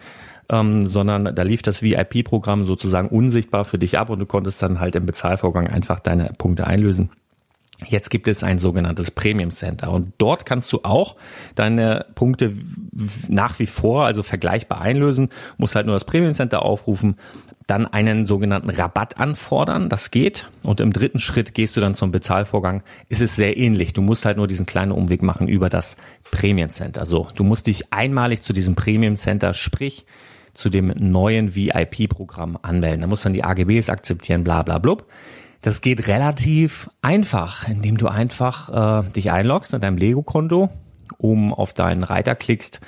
ähm, 0.50 0.87
sondern 0.88 1.35
da 1.35 1.42
lief 1.42 1.62
das 1.62 1.83
VIP-Programm 1.83 2.64
sozusagen 2.64 3.09
unsichtbar 3.09 3.64
für 3.64 3.78
dich 3.78 3.99
ab 3.99 4.11
und 4.11 4.19
du 4.19 4.26
konntest 4.26 4.62
dann 4.62 4.80
halt 4.80 4.97
im 4.97 5.07
Bezahlvorgang 5.07 5.69
einfach 5.69 6.00
deine 6.00 6.33
Punkte 6.37 6.66
einlösen. 6.66 7.11
Jetzt 7.88 8.11
gibt 8.11 8.28
es 8.28 8.45
ein 8.45 8.59
sogenanntes 8.59 9.11
Premium 9.11 9.50
Center 9.50 9.90
und 9.90 10.12
dort 10.19 10.45
kannst 10.45 10.71
du 10.73 10.80
auch 10.83 11.16
deine 11.54 12.04
Punkte 12.14 12.54
nach 13.28 13.59
wie 13.59 13.66
vor, 13.66 14.04
also 14.04 14.23
vergleichbar 14.23 14.83
einlösen, 14.83 15.30
musst 15.57 15.76
halt 15.76 15.87
nur 15.87 15.95
das 15.95 16.04
Premium 16.04 16.35
Center 16.35 16.62
aufrufen, 16.62 17.16
dann 17.66 17.87
einen 17.87 18.26
sogenannten 18.26 18.69
Rabatt 18.69 19.16
anfordern, 19.19 19.88
das 19.88 20.11
geht. 20.11 20.50
Und 20.62 20.80
im 20.80 20.92
dritten 20.92 21.21
Schritt 21.21 21.54
gehst 21.54 21.75
du 21.76 21.80
dann 21.80 21.95
zum 21.95 22.11
Bezahlvorgang, 22.11 22.83
ist 23.09 23.23
es 23.23 23.35
sehr 23.35 23.57
ähnlich, 23.57 23.95
du 23.95 24.02
musst 24.02 24.26
halt 24.26 24.37
nur 24.37 24.49
diesen 24.49 24.66
kleinen 24.66 24.92
Umweg 24.92 25.23
machen 25.23 25.49
über 25.49 25.71
das 25.71 25.97
Premium 26.30 26.69
Center. 26.69 27.07
So, 27.07 27.28
du 27.35 27.45
musst 27.45 27.66
dich 27.66 27.92
einmalig 27.95 28.42
zu 28.42 28.52
diesem 28.52 28.75
Premium 28.75 29.16
Center, 29.16 29.54
sprich 29.54 30.04
zu 30.61 30.69
dem 30.69 30.93
neuen 30.97 31.55
VIP-Programm 31.55 32.59
anmelden. 32.61 33.00
Da 33.00 33.07
muss 33.07 33.23
dann 33.23 33.33
die 33.33 33.43
AGBs 33.43 33.88
akzeptieren, 33.88 34.45
bla 34.45 34.62
bla 34.62 34.79
blub. 34.79 35.07
Das 35.62 35.81
geht 35.81 36.07
relativ 36.07 36.88
einfach, 37.02 37.69
indem 37.69 37.99
du 37.99 38.09
einfach 38.09 39.05
äh, 39.05 39.11
dich 39.11 39.31
einloggst 39.31 39.75
in 39.75 39.81
deinem 39.81 39.99
Lego-Konto, 39.99 40.71
um 41.19 41.52
auf 41.52 41.75
deinen 41.75 42.02
Reiter 42.02 42.35
klickst, 42.35 42.81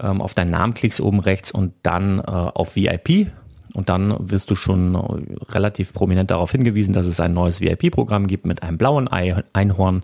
ähm, 0.00 0.20
auf 0.20 0.34
deinen 0.34 0.50
Namen 0.50 0.74
klickst 0.74 1.00
oben 1.00 1.20
rechts 1.20 1.52
und 1.52 1.74
dann 1.82 2.18
äh, 2.18 2.22
auf 2.22 2.76
VIP. 2.76 3.28
Und 3.74 3.88
dann 3.88 4.14
wirst 4.30 4.50
du 4.50 4.54
schon 4.54 4.94
äh, 4.94 5.52
relativ 5.52 5.94
prominent 5.94 6.30
darauf 6.30 6.52
hingewiesen, 6.52 6.92
dass 6.92 7.06
es 7.06 7.20
ein 7.20 7.32
neues 7.32 7.60
VIP-Programm 7.60 8.26
gibt 8.26 8.46
mit 8.46 8.62
einem 8.62 8.76
blauen 8.76 9.08
Einhorn. 9.08 10.02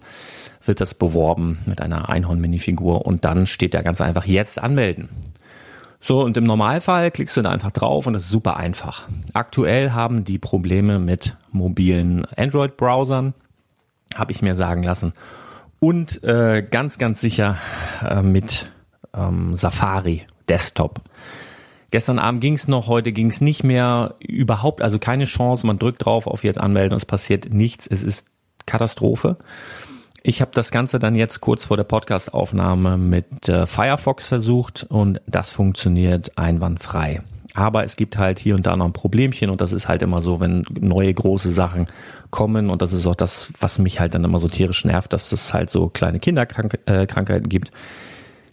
Wird 0.65 0.81
das 0.81 0.95
beworben 0.95 1.59
mit 1.67 1.81
einer 1.81 2.09
Einhorn-Minifigur 2.09 3.07
und 3.07 3.25
dann 3.25 3.47
steht 3.47 3.75
da 3.75 3.83
ganz 3.83 4.00
einfach 4.00 4.25
jetzt 4.27 4.62
anmelden. 4.62 5.09
So, 6.00 6.23
und 6.23 6.37
im 6.37 6.45
Normalfall 6.45 7.11
klickst 7.11 7.37
du 7.37 7.43
da 7.43 7.50
einfach 7.50 7.73
drauf 7.73 8.07
und 8.07 8.12
das 8.12 8.25
ist 8.25 8.31
super 8.31 8.57
einfach. 8.57 9.09
Aktuell 9.35 9.93
haben 9.93 10.25
die 10.25 10.38
Probleme 10.38 10.99
mit 10.99 11.37
mobilen 11.50 12.25
Android-Browsern, 12.37 13.35
habe 14.14 14.33
ich 14.33 14.43
mir 14.43 14.55
sagen 14.55 14.83
lassen. 14.85 15.12
Und 15.81 16.23
äh, 16.25 16.67
ganz, 16.69 16.99
ganz 16.99 17.21
sicher 17.21 17.57
äh, 18.02 18.23
mit 18.23 18.71
ähm, 19.14 19.57
Safari 19.57 20.25
Desktop. 20.49 21.00
Gestern 21.90 22.19
Abend 22.19 22.40
ging 22.43 22.55
es 22.55 22.69
noch, 22.69 22.87
heute 22.87 23.12
ging 23.12 23.28
es 23.28 23.40
nicht 23.40 23.64
mehr. 23.64 24.14
Überhaupt, 24.21 24.83
also 24.83 24.99
keine 24.99 25.25
Chance. 25.25 25.67
Man 25.67 25.78
drückt 25.78 26.05
drauf 26.05 26.26
auf 26.26 26.45
jetzt 26.45 26.59
anmelden 26.59 26.93
und 26.93 26.99
es 26.99 27.07
passiert 27.07 27.52
nichts. 27.52 27.87
Es 27.87 28.02
ist 28.02 28.26
Katastrophe. 28.67 29.38
Ich 30.23 30.41
habe 30.41 30.51
das 30.53 30.71
Ganze 30.71 30.99
dann 30.99 31.15
jetzt 31.15 31.41
kurz 31.41 31.65
vor 31.65 31.77
der 31.77 31.85
Podcastaufnahme 31.85 32.97
mit 32.97 33.49
äh, 33.49 33.67
Firefox 33.67 34.27
versucht 34.27 34.85
und 34.89 35.21
das 35.27 35.51
funktioniert 35.51 36.37
einwandfrei. 36.37 37.23
Aber 37.55 37.85
es 37.85 37.97
gibt 37.97 38.19
halt 38.19 38.39
hier 38.39 38.55
und 38.55 38.67
da 38.67 38.77
noch 38.77 38.85
ein 38.85 38.93
Problemchen 38.93 39.51
und 39.51 39.61
das 39.61 39.73
ist 39.73 39.89
halt 39.89 40.03
immer 40.03 40.21
so, 40.21 40.39
wenn 40.39 40.65
neue 40.79 41.13
große 41.13 41.51
Sachen 41.51 41.87
kommen 42.31 42.71
und 42.71 42.83
das 42.83 42.93
ist 42.93 43.07
auch 43.07 43.15
das, 43.15 43.53
was 43.59 43.79
mich 43.79 44.01
halt 44.01 44.15
dann 44.15 44.25
immer 44.25 44.39
so 44.39 44.49
tierisch 44.49 44.85
nervt, 44.85 45.13
dass 45.13 45.33
es 45.33 45.55
halt 45.55 45.71
so 45.71 45.89
kleine 45.89 46.21
Kinderkrankheiten 46.21 47.45
äh, 47.45 47.49
gibt. 47.49 47.73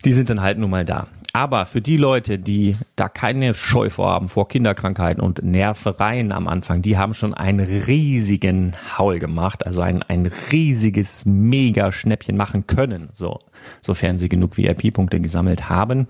Die 0.05 0.12
sind 0.12 0.29
dann 0.29 0.41
halt 0.41 0.57
nun 0.57 0.69
mal 0.69 0.86
da. 0.86 1.07
Aber 1.35 1.65
für 1.65 1.81
die 1.81 1.97
Leute, 1.97 2.39
die 2.39 2.77
da 2.95 3.09
keine 3.09 3.53
Scheu 3.55 3.89
vorhaben 3.89 4.29
vor 4.29 4.47
Kinderkrankheiten 4.47 5.21
und 5.21 5.43
Nervereien 5.43 6.31
am 6.31 6.47
Anfang, 6.47 6.81
die 6.81 6.97
haben 6.97 7.13
schon 7.13 7.33
einen 7.33 7.59
riesigen 7.59 8.71
Haul 8.97 9.19
gemacht, 9.19 9.65
also 9.65 9.81
ein, 9.81 10.01
ein 10.01 10.31
riesiges 10.53 11.25
Mega-Schnäppchen 11.25 12.37
machen 12.37 12.67
können, 12.67 13.09
so, 13.11 13.39
sofern 13.81 14.17
sie 14.17 14.29
genug 14.29 14.55
VIP-Punkte 14.55 15.19
gesammelt 15.19 15.67
haben. 15.67 16.07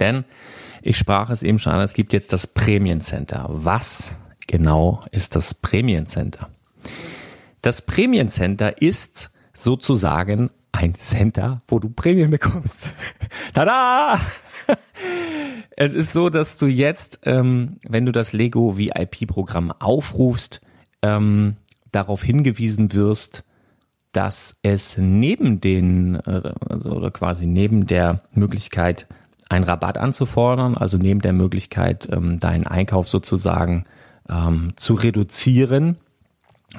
Denn 0.00 0.24
ich 0.82 0.98
sprach 0.98 1.30
es 1.30 1.44
eben 1.44 1.60
schon 1.60 1.74
an, 1.74 1.80
es 1.80 1.94
gibt 1.94 2.12
jetzt 2.12 2.32
das 2.32 2.48
Premium 2.48 3.00
Center. 3.00 3.46
Was 3.48 4.16
genau 4.48 5.04
ist 5.12 5.36
das 5.36 5.54
Premium 5.54 6.06
Center? 6.06 6.50
Das 7.60 7.80
Premium 7.80 8.28
Center 8.28 8.82
ist 8.82 9.30
sozusagen 9.54 10.50
ein 10.72 10.94
Center, 10.94 11.62
wo 11.68 11.78
du 11.78 11.90
Prämien 11.90 12.30
bekommst. 12.30 12.90
Tada! 13.54 14.18
Es 15.76 15.94
ist 15.94 16.12
so, 16.12 16.30
dass 16.30 16.58
du 16.58 16.66
jetzt, 16.66 17.20
ähm, 17.24 17.78
wenn 17.88 18.06
du 18.06 18.12
das 18.12 18.32
Lego 18.32 18.76
VIP-Programm 18.76 19.72
aufrufst, 19.78 20.60
ähm, 21.02 21.56
darauf 21.90 22.22
hingewiesen 22.22 22.92
wirst, 22.94 23.44
dass 24.12 24.56
es 24.62 24.96
neben 24.98 25.60
den, 25.60 26.16
äh, 26.26 26.52
also, 26.68 26.90
oder 26.90 27.10
quasi 27.10 27.46
neben 27.46 27.86
der 27.86 28.22
Möglichkeit, 28.32 29.06
einen 29.48 29.64
Rabatt 29.64 29.98
anzufordern, 29.98 30.76
also 30.76 30.96
neben 30.96 31.20
der 31.20 31.32
Möglichkeit, 31.34 32.08
ähm, 32.10 32.38
deinen 32.38 32.66
Einkauf 32.66 33.08
sozusagen 33.08 33.84
ähm, 34.28 34.72
zu 34.76 34.94
reduzieren, 34.94 35.96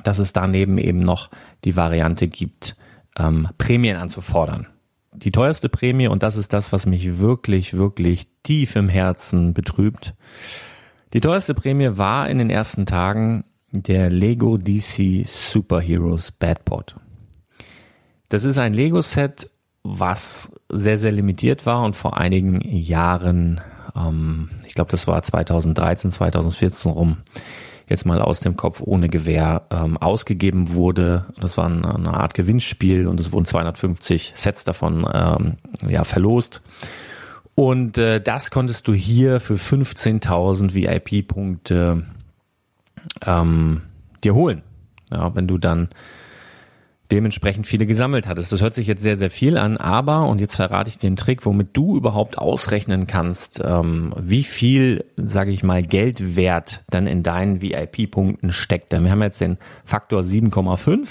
dass 0.03 0.17
es 0.17 0.33
daneben 0.33 0.77
eben 0.77 0.99
noch 0.99 1.29
die 1.65 1.75
Variante 1.75 2.27
gibt, 2.27 2.75
ähm, 3.17 3.49
Prämien 3.57 3.97
anzufordern. 3.97 4.67
Die 5.13 5.31
teuerste 5.31 5.69
Prämie, 5.69 6.07
und 6.07 6.23
das 6.23 6.37
ist 6.37 6.53
das, 6.53 6.71
was 6.71 6.85
mich 6.85 7.19
wirklich, 7.19 7.75
wirklich 7.75 8.27
tief 8.41 8.75
im 8.75 8.89
Herzen 8.89 9.53
betrübt, 9.53 10.15
die 11.13 11.21
teuerste 11.21 11.53
Prämie 11.53 11.97
war 11.97 12.27
in 12.27 12.39
den 12.39 12.49
ersten 12.49 12.87
Tagen 12.87 13.45
der 13.71 14.09
Lego 14.09 14.57
DC 14.57 15.25
Superheroes 15.25 16.31
Badpot. 16.31 16.95
Das 18.29 18.43
ist 18.43 18.57
ein 18.57 18.73
Lego-Set, 18.73 19.49
was 19.83 20.51
sehr, 20.69 20.97
sehr 20.97 21.11
limitiert 21.11 21.65
war 21.65 21.83
und 21.83 21.95
vor 21.95 22.17
einigen 22.17 22.61
Jahren, 22.61 23.61
ähm, 23.95 24.49
ich 24.65 24.73
glaube, 24.73 24.89
das 24.89 25.07
war 25.07 25.21
2013, 25.21 26.09
2014 26.09 26.91
rum, 26.91 27.17
jetzt 27.87 28.05
mal 28.05 28.21
aus 28.21 28.39
dem 28.39 28.55
Kopf 28.55 28.81
ohne 28.81 29.09
Gewehr 29.09 29.63
ähm, 29.71 29.97
ausgegeben 29.97 30.73
wurde. 30.73 31.25
Das 31.39 31.57
war 31.57 31.65
eine, 31.65 31.95
eine 31.95 32.13
Art 32.13 32.33
Gewinnspiel 32.33 33.07
und 33.07 33.19
es 33.19 33.31
wurden 33.31 33.45
250 33.45 34.33
Sets 34.35 34.63
davon 34.63 35.07
ähm, 35.13 35.57
ja, 35.89 36.03
verlost. 36.03 36.61
Und 37.55 37.97
äh, 37.97 38.19
das 38.19 38.51
konntest 38.51 38.87
du 38.87 38.93
hier 38.93 39.39
für 39.39 39.55
15.000 39.55 40.73
VIP-Punkte 40.73 42.03
ähm, 43.25 43.81
dir 44.23 44.33
holen. 44.33 44.63
Ja, 45.11 45.35
wenn 45.35 45.47
du 45.47 45.57
dann 45.57 45.89
dementsprechend 47.11 47.67
viele 47.67 47.85
gesammelt 47.85 48.27
hattest. 48.27 48.51
Das 48.51 48.61
hört 48.61 48.73
sich 48.73 48.87
jetzt 48.87 49.03
sehr, 49.03 49.15
sehr 49.15 49.29
viel 49.29 49.57
an, 49.57 49.77
aber, 49.77 50.27
und 50.27 50.41
jetzt 50.41 50.55
verrate 50.55 50.89
ich 50.89 50.97
den 50.97 51.15
Trick, 51.15 51.45
womit 51.45 51.69
du 51.73 51.97
überhaupt 51.97 52.37
ausrechnen 52.37 53.07
kannst, 53.07 53.61
ähm, 53.63 54.13
wie 54.19 54.43
viel, 54.43 55.05
sage 55.17 55.51
ich 55.51 55.63
mal, 55.63 55.83
Geldwert 55.83 56.83
dann 56.89 57.07
in 57.07 57.23
deinen 57.23 57.61
VIP-Punkten 57.61 58.51
steckt. 58.51 58.91
Denn 58.91 59.03
wir 59.03 59.11
haben 59.11 59.21
jetzt 59.21 59.41
den 59.41 59.57
Faktor 59.83 60.21
7,5 60.21 61.07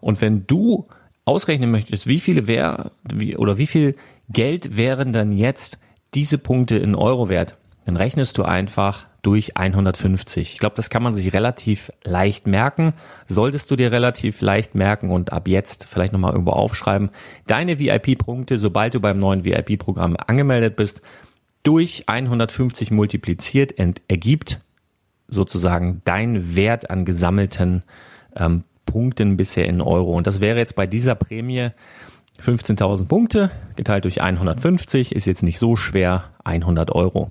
und 0.00 0.20
wenn 0.20 0.46
du 0.46 0.86
ausrechnen 1.24 1.70
möchtest, 1.70 2.06
wie 2.06 2.20
viele 2.20 2.46
wär, 2.46 2.92
wie, 3.12 3.36
oder 3.36 3.58
wie 3.58 3.66
viel 3.66 3.96
Geld 4.28 4.76
wären 4.76 5.12
dann 5.12 5.32
jetzt 5.32 5.78
diese 6.14 6.38
Punkte 6.38 6.76
in 6.76 6.94
Euro 6.94 7.28
wert, 7.28 7.56
dann 7.84 7.96
rechnest 7.96 8.38
du 8.38 8.42
einfach 8.42 9.06
durch 9.22 9.56
150. 9.56 10.52
Ich 10.52 10.58
glaube, 10.58 10.76
das 10.76 10.90
kann 10.90 11.02
man 11.02 11.14
sich 11.14 11.32
relativ 11.32 11.90
leicht 12.04 12.46
merken. 12.46 12.94
Solltest 13.26 13.70
du 13.70 13.76
dir 13.76 13.92
relativ 13.92 14.40
leicht 14.40 14.74
merken 14.74 15.10
und 15.10 15.32
ab 15.32 15.48
jetzt 15.48 15.86
vielleicht 15.88 16.12
nochmal 16.12 16.32
irgendwo 16.32 16.52
aufschreiben, 16.52 17.10
deine 17.46 17.78
VIP-Punkte, 17.78 18.58
sobald 18.58 18.94
du 18.94 19.00
beim 19.00 19.18
neuen 19.18 19.44
VIP-Programm 19.44 20.16
angemeldet 20.26 20.76
bist, 20.76 21.02
durch 21.62 22.04
150 22.06 22.90
multipliziert 22.90 23.78
und 23.78 24.00
ergibt 24.08 24.60
sozusagen 25.28 26.00
dein 26.04 26.56
Wert 26.56 26.90
an 26.90 27.04
gesammelten 27.04 27.82
ähm, 28.34 28.64
Punkten 28.86 29.36
bisher 29.36 29.66
in 29.66 29.80
Euro. 29.80 30.16
Und 30.16 30.26
das 30.26 30.40
wäre 30.40 30.58
jetzt 30.58 30.74
bei 30.74 30.86
dieser 30.86 31.14
Prämie 31.14 31.70
15.000 32.42 33.06
Punkte 33.06 33.50
geteilt 33.76 34.04
durch 34.04 34.22
150 34.22 35.14
ist 35.14 35.26
jetzt 35.26 35.42
nicht 35.42 35.58
so 35.58 35.76
schwer, 35.76 36.30
100 36.44 36.90
Euro 36.90 37.30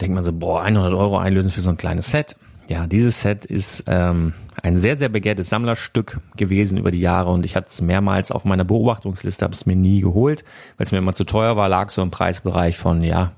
denkt 0.00 0.14
man 0.14 0.24
so, 0.24 0.32
boah, 0.32 0.62
100 0.62 0.92
Euro 0.92 1.18
einlösen 1.18 1.50
für 1.50 1.60
so 1.60 1.70
ein 1.70 1.76
kleines 1.76 2.10
Set. 2.10 2.36
Ja, 2.68 2.86
dieses 2.86 3.20
Set 3.20 3.44
ist 3.44 3.84
ähm, 3.86 4.32
ein 4.62 4.76
sehr, 4.76 4.96
sehr 4.96 5.10
begehrtes 5.10 5.50
Sammlerstück 5.50 6.20
gewesen 6.36 6.78
über 6.78 6.90
die 6.90 7.00
Jahre 7.00 7.30
und 7.30 7.44
ich 7.44 7.56
hatte 7.56 7.68
es 7.68 7.82
mehrmals 7.82 8.32
auf 8.32 8.44
meiner 8.44 8.64
Beobachtungsliste, 8.64 9.44
habe 9.44 9.54
es 9.54 9.66
mir 9.66 9.76
nie 9.76 10.00
geholt, 10.00 10.44
weil 10.76 10.86
es 10.86 10.92
mir 10.92 10.98
immer 10.98 11.12
zu 11.12 11.24
teuer 11.24 11.56
war, 11.56 11.68
lag 11.68 11.90
so 11.90 12.00
im 12.00 12.10
Preisbereich 12.10 12.78
von, 12.78 13.02
ja, 13.02 13.32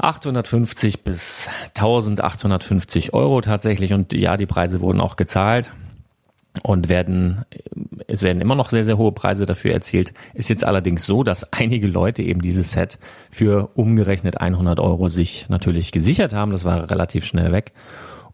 850 0.00 1.04
bis 1.04 1.50
1850 1.76 3.12
Euro 3.12 3.42
tatsächlich 3.42 3.92
und 3.92 4.14
ja, 4.14 4.38
die 4.38 4.46
Preise 4.46 4.80
wurden 4.80 5.00
auch 5.00 5.16
gezahlt 5.16 5.72
und 6.62 6.88
werden, 6.88 7.44
es 8.10 8.22
werden 8.22 8.40
immer 8.40 8.54
noch 8.54 8.70
sehr, 8.70 8.84
sehr 8.84 8.98
hohe 8.98 9.12
Preise 9.12 9.46
dafür 9.46 9.72
erzielt. 9.72 10.12
Ist 10.34 10.48
jetzt 10.48 10.64
allerdings 10.64 11.06
so, 11.06 11.22
dass 11.22 11.52
einige 11.52 11.86
Leute 11.86 12.22
eben 12.22 12.42
dieses 12.42 12.72
Set 12.72 12.98
für 13.30 13.70
umgerechnet 13.74 14.40
100 14.40 14.80
Euro 14.80 15.08
sich 15.08 15.46
natürlich 15.48 15.92
gesichert 15.92 16.32
haben. 16.32 16.52
Das 16.52 16.64
war 16.64 16.90
relativ 16.90 17.24
schnell 17.24 17.52
weg. 17.52 17.72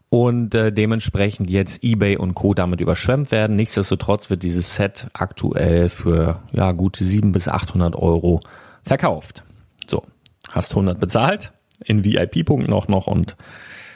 Und 0.09 0.55
äh, 0.55 0.71
dementsprechend 0.71 1.49
jetzt 1.49 1.83
eBay 1.83 2.17
und 2.17 2.33
Co. 2.33 2.53
damit 2.53 2.81
überschwemmt 2.81 3.31
werden. 3.31 3.55
Nichtsdestotrotz 3.55 4.29
wird 4.29 4.41
dieses 4.43 4.75
Set 4.75 5.07
aktuell 5.13 5.89
für 5.89 6.41
ja 6.53 6.71
gute 6.71 7.03
700 7.03 7.33
bis 7.33 7.47
800 7.47 7.95
Euro 7.95 8.39
verkauft. 8.83 9.43
So, 9.85 10.03
hast 10.49 10.71
100 10.71 10.99
bezahlt, 10.99 11.51
in 11.83 12.05
VIP-Punkten 12.05 12.71
auch 12.71 12.87
noch 12.87 13.07
und 13.07 13.35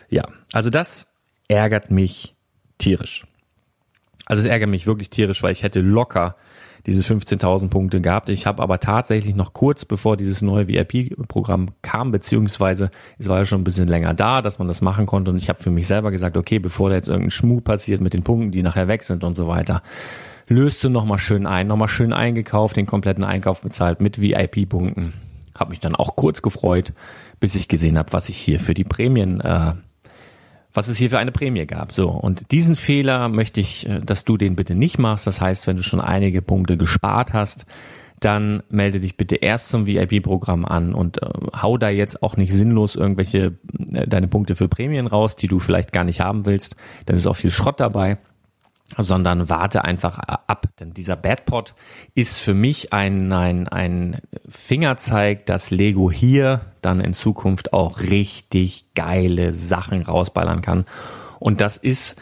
ja, 0.10 0.28
also 0.52 0.70
das 0.70 1.08
ärgert 1.48 1.92
mich 1.92 2.36
tierisch. 2.78 3.24
Also 4.32 4.44
es 4.44 4.48
ärgert 4.48 4.70
mich 4.70 4.88
wirklich 4.88 5.10
tierisch, 5.10 5.44
weil 5.44 5.52
ich 5.52 5.62
hätte 5.62 5.82
locker 5.82 6.38
diese 6.86 7.02
15.000 7.02 7.68
Punkte 7.68 8.00
gehabt. 8.00 8.30
Ich 8.30 8.48
habe 8.48 8.64
aber 8.64 8.80
tatsächlich 8.80 9.36
noch 9.36 9.52
kurz 9.52 9.84
bevor 9.84 10.16
dieses 10.16 10.42
neue 10.42 10.70
VIP-Programm 10.70 11.72
kam, 11.82 12.12
beziehungsweise 12.14 12.92
es 13.20 13.28
war 13.28 13.40
ja 13.40 13.46
schon 13.46 13.60
ein 13.60 13.66
bisschen 13.66 13.90
länger 13.90 14.14
da, 14.14 14.42
dass 14.42 14.58
man 14.58 14.70
das 14.70 14.82
machen 14.82 15.06
konnte 15.06 15.32
und 15.32 15.38
ich 15.38 15.50
habe 15.50 15.62
für 15.62 15.70
mich 15.70 15.86
selber 15.86 16.12
gesagt, 16.12 16.38
okay, 16.38 16.60
bevor 16.60 16.90
da 16.90 16.96
jetzt 16.96 17.10
irgendein 17.10 17.32
Schmuh 17.32 17.60
passiert 17.60 18.00
mit 18.00 18.14
den 18.14 18.24
Punkten, 18.24 18.52
die 18.52 18.64
nachher 18.64 18.88
weg 18.88 19.04
sind 19.04 19.26
und 19.26 19.36
so 19.36 19.50
weiter, 19.50 19.84
löst 20.48 20.82
du 20.82 20.90
nochmal 20.90 21.18
schön 21.18 21.46
ein, 21.46 21.68
nochmal 21.68 21.90
schön 21.90 22.14
eingekauft, 22.14 22.78
den 22.78 22.86
kompletten 22.86 23.26
Einkauf 23.26 23.62
bezahlt 23.62 24.00
mit 24.00 24.22
VIP-Punkten. 24.22 25.12
Habe 25.56 25.72
mich 25.72 25.82
dann 25.82 25.94
auch 25.94 26.16
kurz 26.16 26.42
gefreut, 26.42 26.94
bis 27.42 27.56
ich 27.56 27.68
gesehen 27.68 27.98
habe, 27.98 28.14
was 28.14 28.30
ich 28.30 28.38
hier 28.38 28.62
für 28.62 28.76
die 28.76 28.86
Prämien 28.86 29.42
äh, 29.42 29.74
was 30.74 30.88
es 30.88 30.98
hier 30.98 31.10
für 31.10 31.20
eine 31.20 31.32
Prämie 31.32 31.66
gab. 31.66 31.92
So, 31.92 32.10
und 32.10 32.52
diesen 32.52 32.76
Fehler 32.76 33.30
möchte 33.30 33.60
ich, 33.60 33.88
äh, 33.88 34.00
dass 34.02 34.26
du 34.26 34.38
den 34.38 34.56
bitte 34.56 34.76
nicht 34.76 34.98
machst. 34.98 35.28
Das 35.28 35.42
heißt, 35.42 35.68
wenn 35.68 35.78
du 35.78 35.84
schon 35.84 36.02
einige 36.02 36.42
Punkte 36.42 36.78
gespart 36.78 37.34
hast, 37.34 37.66
dann 38.20 38.62
melde 38.70 39.00
dich 39.00 39.18
bitte 39.18 39.38
erst 39.38 39.70
zum 39.70 39.88
VIP-Programm 39.88 40.64
an 40.64 40.94
und 40.94 41.22
äh, 41.24 41.28
hau 41.60 41.78
da 41.78 41.90
jetzt 41.90 42.22
auch 42.22 42.38
nicht 42.38 42.54
sinnlos 42.54 42.96
irgendwelche 42.96 43.58
äh, 43.92 44.08
deine 44.08 44.28
Punkte 44.28 44.56
für 44.56 44.68
Prämien 44.68 45.08
raus, 45.08 45.36
die 45.36 45.48
du 45.48 45.60
vielleicht 45.60 45.92
gar 45.92 46.04
nicht 46.04 46.22
haben 46.22 46.46
willst. 46.46 46.76
Dann 47.08 47.16
ist 47.16 47.28
auch 47.28 47.36
viel 47.36 47.52
Schrott 47.52 47.80
dabei 47.80 48.18
sondern 48.98 49.50
warte 49.50 49.84
einfach 49.84 50.20
ab. 50.20 50.68
Denn 50.80 50.94
dieser 50.94 51.16
Badpot 51.16 51.74
ist 52.16 52.40
für 52.40 52.54
mich 52.54 52.94
ein, 52.94 53.32
ein, 53.32 53.68
ein 53.68 54.18
Fingerzeig, 54.48 55.46
dass 55.46 55.72
Lego 55.72 56.12
hier 56.12 56.62
dann 56.82 57.02
in 57.02 57.14
Zukunft 57.14 57.74
auch 57.74 58.00
richtig 58.00 58.94
geile 58.96 59.54
Sachen 59.54 60.02
rausballern 60.02 60.62
kann. 60.62 60.86
Und 61.40 61.62
das 61.62 61.78
ist 61.78 62.22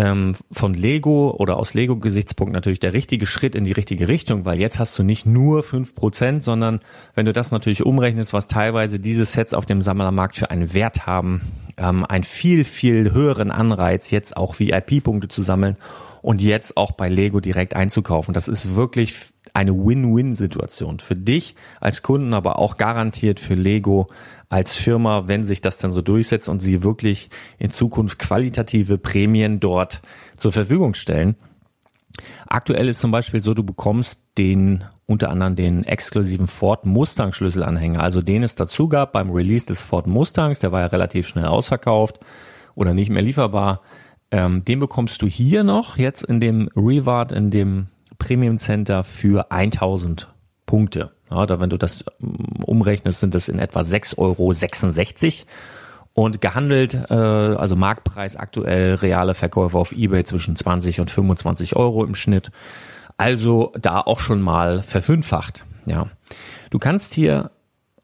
ähm, 0.00 0.34
von 0.50 0.74
Lego 0.74 1.30
oder 1.38 1.56
aus 1.56 1.74
Lego-Gesichtspunkt 1.74 2.54
natürlich 2.54 2.80
der 2.80 2.92
richtige 2.92 3.26
Schritt 3.26 3.54
in 3.54 3.64
die 3.64 3.72
richtige 3.72 4.08
Richtung, 4.08 4.44
weil 4.44 4.58
jetzt 4.58 4.78
hast 4.78 4.98
du 4.98 5.02
nicht 5.02 5.26
nur 5.26 5.62
fünf 5.62 5.94
Prozent, 5.94 6.42
sondern 6.42 6.80
wenn 7.14 7.26
du 7.26 7.32
das 7.32 7.50
natürlich 7.50 7.84
umrechnest, 7.84 8.32
was 8.32 8.46
teilweise 8.46 8.98
diese 8.98 9.24
Sets 9.24 9.52
auf 9.52 9.66
dem 9.66 9.82
Sammlermarkt 9.82 10.36
für 10.36 10.50
einen 10.50 10.72
Wert 10.72 11.06
haben, 11.06 11.42
ähm, 11.76 12.06
einen 12.06 12.24
viel, 12.24 12.64
viel 12.64 13.12
höheren 13.12 13.50
Anreiz, 13.50 14.10
jetzt 14.10 14.36
auch 14.36 14.58
VIP-Punkte 14.58 15.28
zu 15.28 15.42
sammeln 15.42 15.76
und 16.22 16.40
jetzt 16.40 16.76
auch 16.76 16.92
bei 16.92 17.08
Lego 17.08 17.40
direkt 17.40 17.74
einzukaufen. 17.74 18.34
Das 18.34 18.48
ist 18.48 18.74
wirklich 18.74 19.14
eine 19.54 19.72
Win-Win-Situation 19.72 21.00
für 21.00 21.14
dich 21.14 21.54
als 21.80 22.02
Kunden, 22.02 22.34
aber 22.34 22.58
auch 22.58 22.76
garantiert 22.76 23.40
für 23.40 23.54
Lego 23.54 24.08
als 24.48 24.76
Firma, 24.76 25.28
wenn 25.28 25.44
sich 25.44 25.60
das 25.60 25.78
dann 25.78 25.92
so 25.92 26.02
durchsetzt 26.02 26.48
und 26.48 26.60
sie 26.60 26.82
wirklich 26.82 27.30
in 27.58 27.70
Zukunft 27.70 28.18
qualitative 28.18 28.98
Prämien 28.98 29.60
dort 29.60 30.02
zur 30.36 30.52
Verfügung 30.52 30.94
stellen. 30.94 31.36
Aktuell 32.48 32.88
ist 32.88 33.00
zum 33.00 33.12
Beispiel 33.12 33.40
so, 33.40 33.54
du 33.54 33.62
bekommst 33.62 34.22
den 34.36 34.84
unter 35.06 35.30
anderem 35.30 35.56
den 35.56 35.84
exklusiven 35.84 36.46
Ford 36.46 36.86
Mustang 36.86 37.32
Schlüsselanhänger, 37.32 38.00
also 38.00 38.22
den 38.22 38.42
es 38.42 38.54
dazu 38.54 38.88
gab 38.88 39.12
beim 39.12 39.30
Release 39.30 39.66
des 39.66 39.82
Ford 39.82 40.06
Mustangs, 40.06 40.60
der 40.60 40.70
war 40.70 40.80
ja 40.80 40.86
relativ 40.86 41.26
schnell 41.26 41.46
ausverkauft 41.46 42.20
oder 42.74 42.94
nicht 42.94 43.10
mehr 43.10 43.22
lieferbar. 43.22 43.80
Ähm, 44.30 44.64
den 44.64 44.78
bekommst 44.78 45.22
du 45.22 45.26
hier 45.26 45.64
noch, 45.64 45.96
jetzt 45.96 46.24
in 46.24 46.40
dem 46.40 46.68
Reward, 46.76 47.32
in 47.32 47.50
dem 47.50 47.88
Premium 48.18 48.58
Center 48.58 49.02
für 49.02 49.50
1000 49.50 50.28
Punkte. 50.66 51.10
Ja, 51.30 51.46
da 51.46 51.60
wenn 51.60 51.70
du 51.70 51.76
das 51.76 52.04
ähm, 52.22 52.62
umrechnest, 52.64 53.20
sind 53.20 53.34
das 53.34 53.48
in 53.48 53.58
etwa 53.58 53.80
6,66 53.80 54.18
Euro. 54.18 55.50
Und 56.12 56.40
gehandelt, 56.40 56.94
äh, 57.08 57.14
also 57.14 57.76
Marktpreis 57.76 58.36
aktuell, 58.36 58.94
reale 58.96 59.34
Verkäufe 59.34 59.78
auf 59.78 59.92
Ebay 59.92 60.24
zwischen 60.24 60.56
20 60.56 61.00
und 61.00 61.10
25 61.10 61.76
Euro 61.76 62.04
im 62.04 62.14
Schnitt. 62.14 62.50
Also 63.16 63.72
da 63.80 64.00
auch 64.00 64.20
schon 64.20 64.40
mal 64.40 64.82
verfünffacht. 64.82 65.64
Ja. 65.86 66.08
Du 66.70 66.78
kannst 66.78 67.14
hier 67.14 67.50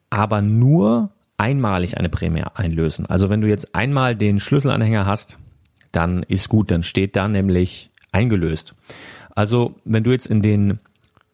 aber 0.09 0.41
nur 0.41 1.11
einmalig 1.37 1.99
eine 1.99 2.09
Prämie 2.09 2.45
einlösen. 2.55 3.07
Also 3.07 3.29
wenn 3.29 3.41
du 3.41 3.49
jetzt 3.49 3.75
einmal 3.75 4.15
den 4.15 4.39
Schlüsselanhänger 4.39 5.05
hast, 5.05 5.39
dann 5.97 6.23
ist 6.25 6.49
gut, 6.49 6.71
dann 6.71 6.83
steht 6.83 7.17
da 7.17 7.27
nämlich 7.27 7.91
eingelöst. 8.13 8.75
Also 9.35 9.75
wenn 9.85 10.05
du 10.05 10.13
jetzt 10.13 10.27
in 10.27 10.43
den 10.43 10.79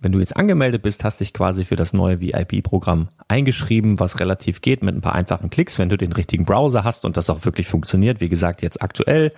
wenn 0.03 0.11
du 0.11 0.19
jetzt 0.19 0.37
angemeldet 0.37 0.83
bist, 0.83 1.05
hast 1.05 1.21
dich 1.21 1.33
quasi 1.33 1.65
für 1.65 1.77
das 1.77 1.93
neue 1.93 2.21
VIP-Programm 2.21 3.09
eingeschrieben, 3.29 4.01
was 4.01 4.19
relativ 4.19 4.61
geht 4.61 4.83
mit 4.83 4.97
ein 4.97 5.01
paar 5.01 5.15
einfachen 5.15 5.49
Klicks, 5.49 5.79
wenn 5.79 5.91
du 5.91 5.97
den 5.97 6.13
richtigen 6.13 6.45
Browser 6.45 6.83
hast 6.83 7.05
und 7.05 7.17
das 7.17 7.31
auch 7.31 7.45
wirklich 7.45 7.69
funktioniert. 7.69 8.21
Wie 8.21 8.29
gesagt, 8.29 8.63
jetzt 8.63 8.83
aktuell. 8.83 9.33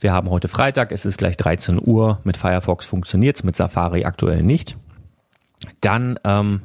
Wir 0.00 0.12
haben 0.12 0.28
heute 0.28 0.48
Freitag, 0.48 0.90
es 0.90 1.04
ist 1.04 1.18
gleich 1.18 1.36
13 1.36 1.80
Uhr. 1.80 2.18
Mit 2.24 2.36
Firefox 2.36 2.84
funktioniert's, 2.84 3.44
mit 3.44 3.54
Safari 3.54 4.04
aktuell 4.04 4.42
nicht. 4.42 4.76
Dann 5.80 6.18
ähm, 6.24 6.62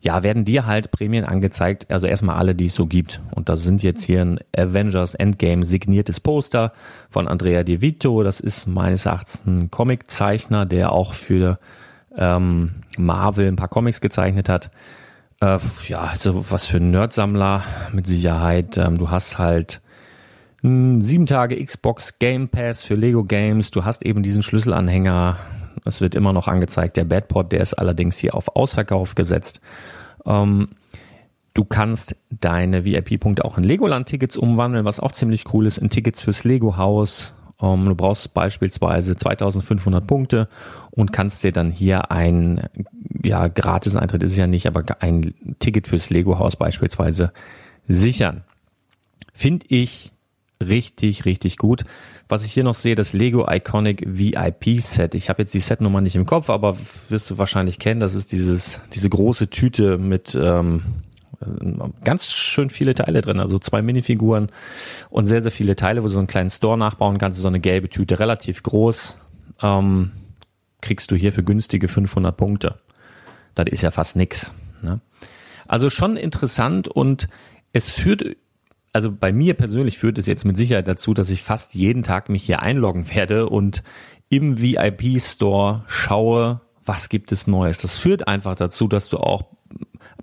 ja, 0.00 0.22
werden 0.22 0.44
dir 0.44 0.66
halt 0.66 0.92
Prämien 0.92 1.24
angezeigt, 1.24 1.90
also 1.90 2.06
erstmal 2.06 2.36
alle, 2.36 2.54
die 2.54 2.66
es 2.66 2.74
so 2.74 2.86
gibt. 2.86 3.20
Und 3.34 3.48
das 3.48 3.64
sind 3.64 3.82
jetzt 3.82 4.04
hier 4.04 4.22
ein 4.22 4.38
Avengers 4.56 5.14
Endgame 5.16 5.64
signiertes 5.64 6.20
Poster 6.20 6.72
von 7.10 7.26
Andrea 7.26 7.64
Di 7.64 7.80
Vito. 7.80 8.22
Das 8.22 8.38
ist 8.38 8.66
meines 8.66 9.06
Erachtens 9.06 9.44
ein 9.44 9.70
Comiczeichner, 9.70 10.66
der 10.66 10.92
auch 10.92 11.14
für 11.14 11.58
ähm, 12.16 12.82
Marvel 12.96 13.48
ein 13.48 13.56
paar 13.56 13.68
Comics 13.68 14.00
gezeichnet 14.00 14.48
hat. 14.48 14.70
Äh, 15.40 15.58
ja, 15.88 16.02
also 16.02 16.48
was 16.48 16.68
für 16.68 16.76
ein 16.76 16.92
Nerdsammler 16.92 17.64
mit 17.92 18.06
Sicherheit. 18.06 18.76
Ähm, 18.76 18.98
du 18.98 19.10
hast 19.10 19.38
halt 19.38 19.80
sieben 20.62 21.26
Tage 21.26 21.64
Xbox 21.64 22.18
Game 22.18 22.48
Pass 22.48 22.82
für 22.82 22.94
Lego 22.94 23.24
Games. 23.24 23.70
Du 23.70 23.84
hast 23.84 24.04
eben 24.04 24.22
diesen 24.22 24.42
Schlüsselanhänger 24.42 25.36
es 25.88 26.00
wird 26.00 26.14
immer 26.14 26.32
noch 26.32 26.48
angezeigt, 26.48 26.96
der 26.96 27.04
Badpod, 27.04 27.52
der 27.52 27.60
ist 27.60 27.74
allerdings 27.74 28.18
hier 28.18 28.34
auf 28.34 28.54
Ausverkauf 28.56 29.14
gesetzt. 29.14 29.60
Ähm, 30.24 30.68
du 31.54 31.64
kannst 31.64 32.16
deine 32.30 32.84
VIP-Punkte 32.84 33.44
auch 33.44 33.58
in 33.58 33.64
Legoland-Tickets 33.64 34.36
umwandeln, 34.36 34.84
was 34.84 35.00
auch 35.00 35.12
ziemlich 35.12 35.52
cool 35.52 35.66
ist, 35.66 35.78
in 35.78 35.90
Tickets 35.90 36.20
fürs 36.20 36.44
Lego-Haus. 36.44 37.34
Ähm, 37.60 37.86
du 37.86 37.94
brauchst 37.94 38.34
beispielsweise 38.34 39.16
2500 39.16 40.06
Punkte 40.06 40.48
und 40.90 41.12
kannst 41.12 41.42
dir 41.42 41.52
dann 41.52 41.70
hier 41.70 42.10
ein, 42.10 42.68
ja, 43.22 43.48
Gratis-Eintritt 43.48 44.22
ist 44.22 44.32
es 44.32 44.38
ja 44.38 44.46
nicht, 44.46 44.66
aber 44.66 44.84
ein 45.00 45.34
Ticket 45.58 45.88
fürs 45.88 46.10
Lego-Haus 46.10 46.56
beispielsweise 46.56 47.32
sichern. 47.88 48.44
Finde 49.32 49.66
ich 49.68 50.12
richtig, 50.60 51.24
richtig 51.24 51.56
gut. 51.56 51.84
Was 52.28 52.44
ich 52.44 52.52
hier 52.52 52.64
noch 52.64 52.74
sehe, 52.74 52.94
das 52.94 53.14
Lego 53.14 53.46
Iconic 53.50 54.04
VIP 54.06 54.82
Set. 54.82 55.14
Ich 55.14 55.30
habe 55.30 55.42
jetzt 55.42 55.54
die 55.54 55.60
Setnummer 55.60 56.02
nicht 56.02 56.14
im 56.14 56.26
Kopf, 56.26 56.50
aber 56.50 56.76
wirst 57.08 57.30
du 57.30 57.38
wahrscheinlich 57.38 57.78
kennen. 57.78 58.00
Das 58.00 58.14
ist 58.14 58.32
dieses, 58.32 58.80
diese 58.92 59.08
große 59.08 59.48
Tüte 59.48 59.96
mit 59.96 60.34
ähm, 60.34 60.82
ganz 62.04 62.26
schön 62.26 62.68
viele 62.68 62.94
Teile 62.94 63.22
drin. 63.22 63.40
Also 63.40 63.58
zwei 63.58 63.80
Minifiguren 63.80 64.50
und 65.08 65.26
sehr, 65.26 65.40
sehr 65.40 65.52
viele 65.52 65.74
Teile, 65.74 66.02
wo 66.02 66.06
du 66.06 66.12
so 66.12 66.18
einen 66.18 66.28
kleinen 66.28 66.50
Store 66.50 66.76
nachbauen 66.76 67.18
kannst. 67.18 67.40
So 67.40 67.48
eine 67.48 67.60
gelbe 67.60 67.88
Tüte, 67.88 68.18
relativ 68.18 68.62
groß. 68.62 69.16
Ähm, 69.62 70.12
kriegst 70.80 71.10
du 71.10 71.16
hier 71.16 71.32
für 71.32 71.42
günstige 71.42 71.88
500 71.88 72.36
Punkte. 72.36 72.78
Das 73.54 73.66
ist 73.70 73.82
ja 73.82 73.90
fast 73.90 74.16
nix. 74.16 74.52
Ne? 74.82 75.00
Also 75.66 75.90
schon 75.90 76.16
interessant 76.16 76.88
und 76.88 77.28
es 77.72 77.90
führt 77.90 78.36
also 78.98 79.12
bei 79.12 79.30
mir 79.30 79.54
persönlich 79.54 79.96
führt 79.96 80.18
es 80.18 80.26
jetzt 80.26 80.44
mit 80.44 80.56
Sicherheit 80.56 80.88
dazu, 80.88 81.14
dass 81.14 81.30
ich 81.30 81.44
fast 81.44 81.76
jeden 81.76 82.02
Tag 82.02 82.28
mich 82.28 82.42
hier 82.42 82.62
einloggen 82.62 83.08
werde 83.14 83.48
und 83.48 83.84
im 84.28 84.60
VIP-Store 84.60 85.84
schaue, 85.86 86.62
was 86.84 87.08
gibt 87.08 87.30
es 87.30 87.46
Neues. 87.46 87.78
Das 87.78 87.96
führt 87.96 88.26
einfach 88.26 88.56
dazu, 88.56 88.88
dass 88.88 89.08
du 89.08 89.18
auch 89.18 89.44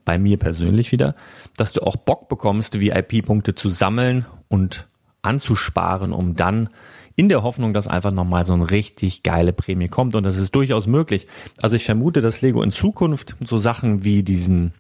bei 0.04 0.18
mir 0.18 0.36
persönlich 0.36 0.92
wieder, 0.92 1.16
dass 1.56 1.72
du 1.72 1.84
auch 1.84 1.96
Bock 1.96 2.28
bekommst, 2.28 2.82
VIP-Punkte 2.82 3.56
zu 3.56 3.70
sammeln 3.70 4.26
und 4.50 4.88
anzusparen, 5.22 6.12
um 6.12 6.36
dann 6.36 6.68
in 7.16 7.30
der 7.30 7.44
Hoffnung, 7.44 7.72
dass 7.72 7.88
einfach 7.88 8.12
nochmal 8.12 8.44
so 8.44 8.56
eine 8.56 8.72
richtig 8.72 9.24
geile 9.24 9.54
Prämie 9.54 9.88
kommt. 9.88 10.18
Und 10.18 10.26
das 10.26 10.36
ist 10.36 10.54
durchaus 10.54 10.86
möglich. 10.86 11.28
Also 11.62 11.78
ich 11.78 11.86
vermute, 11.86 12.20
dass 12.20 12.42
Lego 12.42 12.62
in 12.62 12.72
Zukunft 12.72 13.38
so 13.40 13.58
Sachen 13.58 14.04
wie 14.04 14.22
diesen 14.22 14.74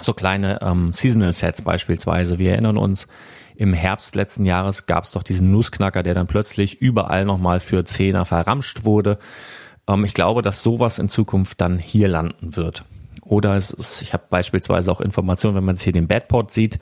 so 0.00 0.12
kleine 0.12 0.60
ähm, 0.62 0.92
Seasonal 0.92 1.32
Sets 1.32 1.62
beispielsweise. 1.62 2.38
Wir 2.38 2.52
erinnern 2.52 2.76
uns, 2.76 3.08
im 3.56 3.72
Herbst 3.72 4.14
letzten 4.14 4.44
Jahres 4.44 4.86
gab 4.86 5.04
es 5.04 5.12
doch 5.12 5.22
diesen 5.22 5.50
Nussknacker, 5.50 6.02
der 6.02 6.14
dann 6.14 6.26
plötzlich 6.26 6.80
überall 6.80 7.24
nochmal 7.24 7.58
für 7.60 7.84
Zehner 7.84 8.26
verramscht 8.26 8.84
wurde. 8.84 9.18
Ähm, 9.88 10.04
ich 10.04 10.14
glaube, 10.14 10.42
dass 10.42 10.62
sowas 10.62 10.98
in 10.98 11.08
Zukunft 11.08 11.60
dann 11.60 11.78
hier 11.78 12.08
landen 12.08 12.56
wird. 12.56 12.84
Oder 13.22 13.56
es 13.56 13.70
ist, 13.70 14.02
ich 14.02 14.12
habe 14.12 14.24
beispielsweise 14.30 14.92
auch 14.92 15.00
Informationen, 15.00 15.56
wenn 15.56 15.64
man 15.64 15.74
sich 15.74 15.84
hier 15.84 15.92
den 15.92 16.06
Badport 16.06 16.52
sieht, 16.52 16.78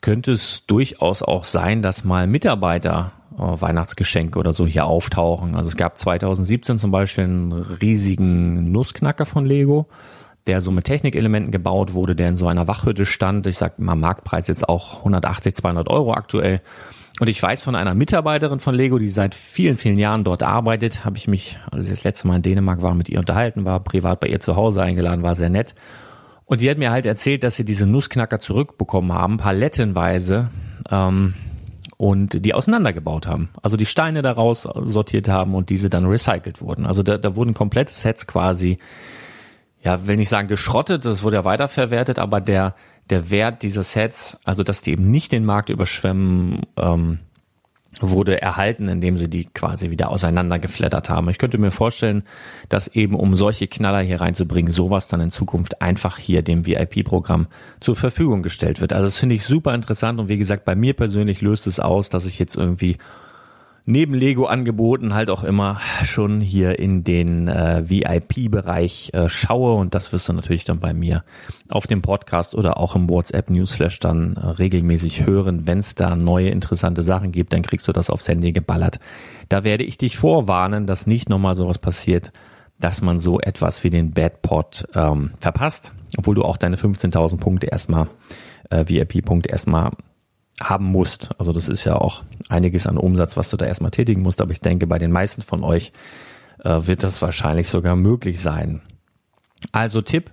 könnte 0.00 0.32
es 0.32 0.66
durchaus 0.66 1.22
auch 1.22 1.44
sein, 1.44 1.82
dass 1.82 2.04
mal 2.04 2.26
Mitarbeiter 2.26 3.12
äh, 3.36 3.42
Weihnachtsgeschenke 3.42 4.38
oder 4.38 4.52
so 4.52 4.66
hier 4.66 4.86
auftauchen. 4.86 5.54
Also 5.54 5.68
es 5.68 5.76
gab 5.76 5.98
2017 5.98 6.78
zum 6.78 6.90
Beispiel 6.90 7.24
einen 7.24 7.52
riesigen 7.52 8.72
Nussknacker 8.72 9.26
von 9.26 9.44
Lego 9.44 9.86
der 10.48 10.60
so 10.60 10.70
mit 10.70 10.84
Technikelementen 10.84 11.52
gebaut 11.52 11.94
wurde, 11.94 12.16
der 12.16 12.28
in 12.28 12.36
so 12.36 12.48
einer 12.48 12.66
Wachhütte 12.66 13.06
stand. 13.06 13.46
Ich 13.46 13.56
sag 13.56 13.78
mal 13.78 13.94
Marktpreis 13.94 14.48
jetzt 14.48 14.68
auch 14.68 14.98
180, 14.98 15.54
200 15.54 15.88
Euro 15.88 16.14
aktuell. 16.14 16.60
Und 17.20 17.28
ich 17.28 17.42
weiß 17.42 17.62
von 17.62 17.74
einer 17.74 17.94
Mitarbeiterin 17.94 18.60
von 18.60 18.74
Lego, 18.74 18.98
die 18.98 19.08
seit 19.08 19.34
vielen, 19.34 19.76
vielen 19.76 19.98
Jahren 19.98 20.24
dort 20.24 20.42
arbeitet, 20.42 21.04
habe 21.04 21.16
ich 21.16 21.28
mich, 21.28 21.58
als 21.70 21.86
ich 21.86 21.90
das 21.90 22.04
letzte 22.04 22.28
Mal 22.28 22.36
in 22.36 22.42
Dänemark 22.42 22.80
war, 22.80 22.94
mit 22.94 23.08
ihr 23.08 23.18
unterhalten, 23.18 23.64
war 23.64 23.80
privat 23.80 24.20
bei 24.20 24.28
ihr 24.28 24.40
zu 24.40 24.56
Hause 24.56 24.82
eingeladen, 24.82 25.22
war 25.22 25.34
sehr 25.34 25.50
nett. 25.50 25.74
Und 26.44 26.60
die 26.60 26.70
hat 26.70 26.78
mir 26.78 26.90
halt 26.90 27.06
erzählt, 27.06 27.42
dass 27.42 27.56
sie 27.56 27.64
diese 27.64 27.86
Nussknacker 27.86 28.38
zurückbekommen 28.38 29.12
haben, 29.12 29.36
palettenweise, 29.36 30.50
ähm, 30.90 31.34
und 31.98 32.44
die 32.44 32.54
auseinandergebaut 32.54 33.26
haben. 33.26 33.50
Also 33.60 33.76
die 33.76 33.84
Steine 33.84 34.22
daraus 34.22 34.62
sortiert 34.62 35.28
haben 35.28 35.54
und 35.54 35.68
diese 35.68 35.90
dann 35.90 36.06
recycelt 36.06 36.62
wurden. 36.62 36.86
Also 36.86 37.02
da, 37.02 37.18
da 37.18 37.34
wurden 37.34 37.54
komplette 37.54 37.92
Sets 37.92 38.28
quasi 38.28 38.78
ja, 39.88 40.06
will 40.06 40.16
nicht 40.16 40.28
sagen 40.28 40.48
geschrottet, 40.48 41.06
das 41.06 41.22
wurde 41.22 41.36
ja 41.36 41.44
weiterverwertet, 41.46 42.18
aber 42.18 42.42
der, 42.42 42.74
der 43.08 43.30
Wert 43.30 43.62
dieser 43.62 43.82
Sets, 43.82 44.38
also 44.44 44.62
dass 44.62 44.82
die 44.82 44.90
eben 44.90 45.10
nicht 45.10 45.32
den 45.32 45.46
Markt 45.46 45.70
überschwemmen, 45.70 46.60
ähm, 46.76 47.20
wurde 48.00 48.42
erhalten, 48.42 48.86
indem 48.88 49.16
sie 49.16 49.30
die 49.30 49.46
quasi 49.46 49.88
wieder 49.88 50.10
auseinandergeflattert 50.10 51.08
haben. 51.08 51.30
Ich 51.30 51.38
könnte 51.38 51.56
mir 51.56 51.70
vorstellen, 51.70 52.22
dass 52.68 52.88
eben 52.88 53.14
um 53.14 53.34
solche 53.34 53.66
Knaller 53.66 54.00
hier 54.00 54.20
reinzubringen, 54.20 54.70
sowas 54.70 55.08
dann 55.08 55.22
in 55.22 55.30
Zukunft 55.30 55.80
einfach 55.80 56.18
hier 56.18 56.42
dem 56.42 56.66
VIP-Programm 56.66 57.46
zur 57.80 57.96
Verfügung 57.96 58.42
gestellt 58.42 58.82
wird. 58.82 58.92
Also 58.92 59.06
das 59.06 59.16
finde 59.16 59.36
ich 59.36 59.44
super 59.44 59.74
interessant 59.74 60.20
und 60.20 60.28
wie 60.28 60.36
gesagt, 60.36 60.66
bei 60.66 60.74
mir 60.74 60.92
persönlich 60.92 61.40
löst 61.40 61.66
es 61.66 61.80
aus, 61.80 62.10
dass 62.10 62.26
ich 62.26 62.38
jetzt 62.38 62.56
irgendwie 62.56 62.98
neben 63.88 64.12
Lego-Angeboten 64.12 65.14
halt 65.14 65.30
auch 65.30 65.42
immer 65.44 65.80
schon 66.04 66.42
hier 66.42 66.78
in 66.78 67.04
den 67.04 67.48
äh, 67.48 67.88
VIP-Bereich 67.88 69.14
äh, 69.14 69.30
schaue 69.30 69.76
und 69.76 69.94
das 69.94 70.12
wirst 70.12 70.28
du 70.28 70.34
natürlich 70.34 70.66
dann 70.66 70.78
bei 70.78 70.92
mir 70.92 71.24
auf 71.70 71.86
dem 71.86 72.02
Podcast 72.02 72.54
oder 72.54 72.76
auch 72.76 72.94
im 72.94 73.08
WhatsApp-Newsflash 73.08 73.98
dann 73.98 74.36
äh, 74.36 74.46
regelmäßig 74.46 75.24
hören. 75.24 75.66
Wenn 75.66 75.78
es 75.78 75.94
da 75.94 76.16
neue 76.16 76.50
interessante 76.50 77.02
Sachen 77.02 77.32
gibt, 77.32 77.54
dann 77.54 77.62
kriegst 77.62 77.88
du 77.88 77.92
das 77.92 78.10
aufs 78.10 78.28
Handy 78.28 78.52
geballert. 78.52 79.00
Da 79.48 79.64
werde 79.64 79.84
ich 79.84 79.96
dich 79.96 80.18
vorwarnen, 80.18 80.86
dass 80.86 81.06
nicht 81.06 81.30
nochmal 81.30 81.54
sowas 81.54 81.78
passiert, 81.78 82.30
dass 82.78 83.00
man 83.00 83.18
so 83.18 83.40
etwas 83.40 83.84
wie 83.84 83.90
den 83.90 84.12
Bad 84.12 84.42
Pot 84.42 84.86
ähm, 84.94 85.32
verpasst, 85.40 85.94
obwohl 86.18 86.34
du 86.34 86.42
auch 86.42 86.58
deine 86.58 86.76
15.000 86.76 87.38
Punkte 87.38 87.68
erstmal, 87.68 88.08
äh, 88.68 88.84
VIP-Punkte 88.86 89.48
erstmal 89.48 89.92
haben 90.60 90.86
musst. 90.86 91.30
Also 91.38 91.52
das 91.52 91.68
ist 91.68 91.84
ja 91.84 91.96
auch 91.96 92.24
einiges 92.48 92.86
an 92.86 92.98
Umsatz, 92.98 93.36
was 93.36 93.50
du 93.50 93.56
da 93.56 93.66
erstmal 93.66 93.90
tätigen 93.90 94.22
musst. 94.22 94.40
Aber 94.40 94.52
ich 94.52 94.60
denke, 94.60 94.86
bei 94.86 94.98
den 94.98 95.12
meisten 95.12 95.42
von 95.42 95.62
euch 95.62 95.92
äh, 96.64 96.80
wird 96.86 97.02
das 97.02 97.22
wahrscheinlich 97.22 97.68
sogar 97.68 97.96
möglich 97.96 98.40
sein. 98.40 98.82
Also 99.72 100.00
Tipp, 100.00 100.32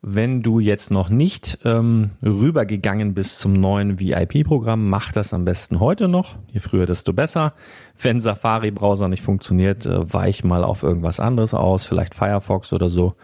wenn 0.00 0.42
du 0.42 0.60
jetzt 0.60 0.90
noch 0.90 1.08
nicht 1.08 1.58
ähm, 1.64 2.10
rübergegangen 2.22 3.14
bist 3.14 3.40
zum 3.40 3.52
neuen 3.54 3.98
VIP-Programm, 3.98 4.88
mach 4.88 5.10
das 5.10 5.34
am 5.34 5.44
besten 5.44 5.80
heute 5.80 6.06
noch. 6.06 6.36
Je 6.52 6.60
früher, 6.60 6.86
desto 6.86 7.12
besser. 7.12 7.52
Wenn 8.00 8.20
Safari-Browser 8.20 9.08
nicht 9.08 9.22
funktioniert, 9.22 9.86
äh, 9.86 10.12
weich 10.12 10.44
mal 10.44 10.62
auf 10.62 10.84
irgendwas 10.84 11.18
anderes 11.18 11.52
aus, 11.52 11.84
vielleicht 11.84 12.14
Firefox 12.14 12.72
oder 12.72 12.88
so. 12.88 13.14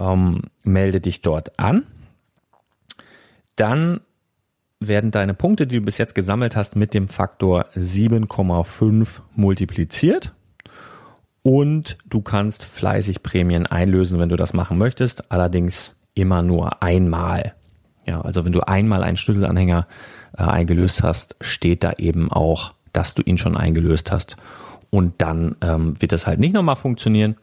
Ähm, 0.00 0.42
melde 0.64 1.00
dich 1.00 1.22
dort 1.22 1.58
an. 1.58 1.84
Dann 3.54 4.00
werden 4.80 5.10
deine 5.10 5.34
Punkte, 5.34 5.66
die 5.66 5.78
du 5.78 5.84
bis 5.84 5.98
jetzt 5.98 6.14
gesammelt 6.14 6.56
hast, 6.56 6.76
mit 6.76 6.94
dem 6.94 7.08
Faktor 7.08 7.66
7,5 7.76 9.20
multipliziert. 9.34 10.32
Und 11.42 11.96
du 12.08 12.20
kannst 12.20 12.64
fleißig 12.64 13.22
Prämien 13.22 13.66
einlösen, 13.66 14.18
wenn 14.18 14.28
du 14.28 14.36
das 14.36 14.54
machen 14.54 14.78
möchtest. 14.78 15.30
Allerdings 15.32 15.96
immer 16.14 16.42
nur 16.42 16.82
einmal. 16.82 17.54
Ja, 18.06 18.20
also 18.20 18.44
wenn 18.44 18.52
du 18.52 18.60
einmal 18.60 19.02
einen 19.02 19.16
Schlüsselanhänger 19.16 19.86
äh, 20.36 20.42
eingelöst 20.42 21.02
hast, 21.02 21.36
steht 21.40 21.84
da 21.84 21.92
eben 21.98 22.30
auch, 22.30 22.72
dass 22.92 23.14
du 23.14 23.22
ihn 23.22 23.38
schon 23.38 23.56
eingelöst 23.56 24.12
hast. 24.12 24.36
Und 24.90 25.20
dann 25.20 25.56
ähm, 25.60 26.00
wird 26.00 26.12
das 26.12 26.26
halt 26.26 26.40
nicht 26.40 26.54
nochmal 26.54 26.76
funktionieren. 26.76 27.36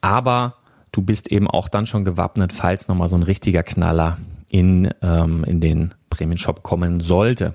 Aber 0.00 0.56
du 0.92 1.02
bist 1.02 1.30
eben 1.30 1.48
auch 1.48 1.68
dann 1.68 1.86
schon 1.86 2.04
gewappnet, 2.04 2.52
falls 2.52 2.88
nochmal 2.88 3.08
so 3.08 3.16
ein 3.16 3.22
richtiger 3.22 3.62
Knaller 3.62 4.18
in, 4.48 4.90
ähm, 5.00 5.44
in 5.44 5.60
den 5.60 5.94
Prämienshop 6.12 6.62
kommen 6.62 7.00
sollte. 7.00 7.54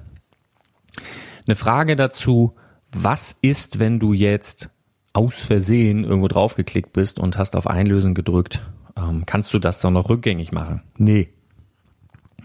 Eine 1.46 1.56
Frage 1.56 1.96
dazu, 1.96 2.56
was 2.92 3.38
ist, 3.42 3.80
wenn 3.80 4.00
du 4.00 4.14
jetzt 4.14 4.70
aus 5.14 5.36
Versehen 5.36 6.04
irgendwo 6.04 6.28
draufgeklickt 6.28 6.94
bist 6.94 7.20
und 7.20 7.38
hast 7.38 7.56
auf 7.56 7.68
Einlösen 7.68 8.14
gedrückt 8.14 8.62
ähm, 8.98 9.24
kannst 9.26 9.54
du 9.54 9.60
das 9.60 9.80
dann 9.80 9.94
noch 9.94 10.10
rückgängig 10.10 10.52
machen? 10.52 10.82
Nee. 10.98 11.30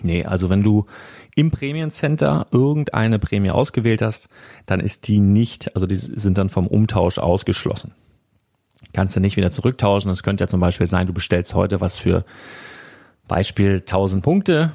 Nee, 0.03 0.25
also 0.25 0.51
wenn 0.51 0.63
du 0.63 0.87
im 1.35 1.51
Prämiencenter 1.51 2.47
irgendeine 2.51 3.19
Prämie 3.19 3.51
ausgewählt 3.51 4.03
hast, 4.03 4.29
dann 4.67 4.81
ist 4.81 5.09
die 5.09 5.21
nicht, 5.21 5.75
also 5.75 5.87
die 5.87 5.97
sind 5.97 6.39
dann 6.39 6.49
vom 6.49 6.67
Umtausch 6.67 7.19
ausgeschlossen. 7.19 7.95
Kannst 8.93 9.17
du 9.17 9.21
nicht 9.21 9.37
wieder 9.37 9.51
zurücktauschen. 9.51 10.11
Es 10.11 10.23
könnte 10.23 10.45
ja 10.45 10.49
zum 10.49 10.61
Beispiel 10.61 10.87
sein, 10.87 11.07
du 11.07 11.15
bestellst 11.15 11.55
heute 11.55 11.81
was 11.81 11.97
für 11.97 12.25
Beispiel 13.29 13.77
1000 13.77 14.23
Punkte, 14.23 14.73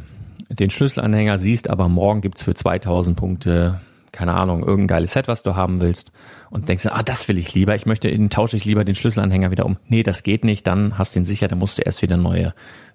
den 0.49 0.69
Schlüsselanhänger 0.69 1.38
siehst, 1.38 1.69
aber 1.69 1.89
morgen 1.89 2.21
gibt's 2.21 2.43
für 2.43 2.53
2000 2.53 3.17
Punkte, 3.17 3.81
keine 4.12 4.33
Ahnung, 4.33 4.60
irgendein 4.62 4.88
geiles 4.88 5.13
Set, 5.13 5.27
was 5.27 5.43
du 5.43 5.55
haben 5.55 5.81
willst 5.81 6.12
und 6.49 6.69
denkst, 6.69 6.86
ah, 6.88 7.03
das 7.03 7.27
will 7.27 7.38
ich 7.38 7.53
lieber, 7.53 7.75
ich 7.75 7.86
möchte, 7.86 8.10
den 8.10 8.29
tausche 8.29 8.57
ich 8.57 8.65
lieber 8.65 8.86
den 8.86 8.95
Schlüsselanhänger 8.95 9.51
wieder 9.51 9.65
um. 9.65 9.77
Nee, 9.88 10.03
das 10.03 10.23
geht 10.23 10.43
nicht, 10.43 10.65
dann 10.65 10.97
hast 10.97 11.15
du 11.15 11.19
ihn 11.19 11.25
sicher, 11.25 11.47
dann 11.47 11.60
musst 11.60 11.77
du 11.77 11.81
erst 11.83 12.01
wieder 12.01 12.17
neue 12.17 12.53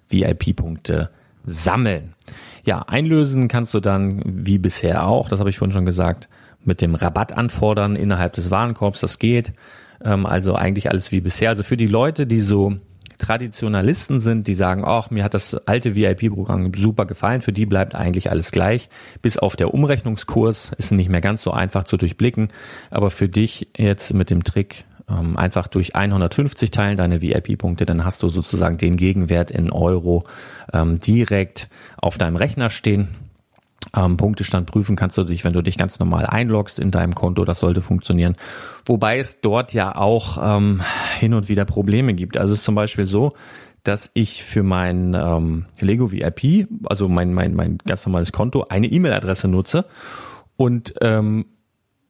VIP-Punkte 0.09 1.09
sammeln. 1.45 2.13
Ja, 2.65 2.83
einlösen 2.83 3.47
kannst 3.47 3.73
du 3.73 3.79
dann 3.79 4.21
wie 4.25 4.57
bisher 4.57 5.07
auch, 5.07 5.29
das 5.29 5.39
habe 5.39 5.49
ich 5.49 5.57
vorhin 5.57 5.73
schon 5.73 5.85
gesagt, 5.85 6.29
mit 6.65 6.81
dem 6.81 6.95
Rabatt 6.95 7.33
anfordern 7.33 7.95
innerhalb 7.95 8.33
des 8.33 8.49
Warenkorbs, 8.51 9.01
das 9.01 9.19
geht. 9.19 9.53
Ähm, 10.03 10.25
also 10.25 10.55
eigentlich 10.55 10.89
alles 10.89 11.11
wie 11.11 11.21
bisher. 11.21 11.49
Also 11.49 11.63
für 11.63 11.77
die 11.77 11.87
Leute, 11.87 12.25
die 12.25 12.39
so 12.39 12.77
Traditionalisten 13.23 14.19
sind, 14.19 14.47
die 14.47 14.53
sagen, 14.53 14.83
ach, 14.85 15.09
mir 15.09 15.23
hat 15.23 15.33
das 15.33 15.55
alte 15.65 15.95
VIP-Programm 15.95 16.73
super 16.75 17.05
gefallen, 17.05 17.41
für 17.41 17.53
die 17.53 17.65
bleibt 17.65 17.95
eigentlich 17.95 18.29
alles 18.29 18.51
gleich. 18.51 18.89
Bis 19.21 19.37
auf 19.37 19.55
der 19.55 19.73
Umrechnungskurs 19.73 20.73
ist 20.77 20.91
nicht 20.91 21.09
mehr 21.09 21.21
ganz 21.21 21.41
so 21.41 21.51
einfach 21.51 21.85
zu 21.85 21.95
durchblicken. 21.95 22.49
Aber 22.91 23.09
für 23.11 23.29
dich 23.29 23.69
jetzt 23.77 24.13
mit 24.13 24.29
dem 24.29 24.43
Trick 24.43 24.83
ähm, 25.09 25.37
einfach 25.37 25.67
durch 25.67 25.95
150 25.95 26.71
teilen 26.71 26.97
deine 26.97 27.21
VIP-Punkte, 27.21 27.85
dann 27.85 28.03
hast 28.03 28.23
du 28.23 28.29
sozusagen 28.29 28.77
den 28.77 28.97
Gegenwert 28.97 29.51
in 29.51 29.71
Euro 29.71 30.25
ähm, 30.73 30.99
direkt 30.99 31.69
auf 31.95 32.17
deinem 32.17 32.35
Rechner 32.35 32.69
stehen. 32.69 33.07
Ähm, 33.95 34.17
Punktestand 34.17 34.67
prüfen 34.67 34.95
kannst 34.95 35.17
du 35.17 35.23
dich, 35.23 35.43
wenn 35.43 35.53
du 35.53 35.61
dich 35.61 35.77
ganz 35.77 35.99
normal 35.99 36.25
einloggst 36.25 36.79
in 36.79 36.91
deinem 36.91 37.15
Konto, 37.15 37.45
das 37.45 37.59
sollte 37.59 37.81
funktionieren. 37.81 38.35
Wobei 38.85 39.19
es 39.19 39.41
dort 39.41 39.73
ja 39.73 39.95
auch 39.95 40.37
ähm, 40.41 40.81
hin 41.19 41.33
und 41.33 41.49
wieder 41.49 41.65
Probleme 41.65 42.13
gibt. 42.13 42.37
Also 42.37 42.53
es 42.53 42.59
ist 42.59 42.65
zum 42.65 42.75
Beispiel 42.75 43.05
so, 43.05 43.33
dass 43.83 44.11
ich 44.13 44.43
für 44.43 44.63
mein 44.63 45.13
ähm, 45.13 45.65
Lego 45.79 46.11
VIP, 46.11 46.67
also 46.85 47.09
mein, 47.09 47.33
mein, 47.33 47.53
mein 47.53 47.77
ganz 47.85 48.05
normales 48.05 48.31
Konto, 48.31 48.65
eine 48.69 48.87
E-Mail-Adresse 48.87 49.47
nutze 49.47 49.85
und 50.55 50.93
ähm, 51.01 51.45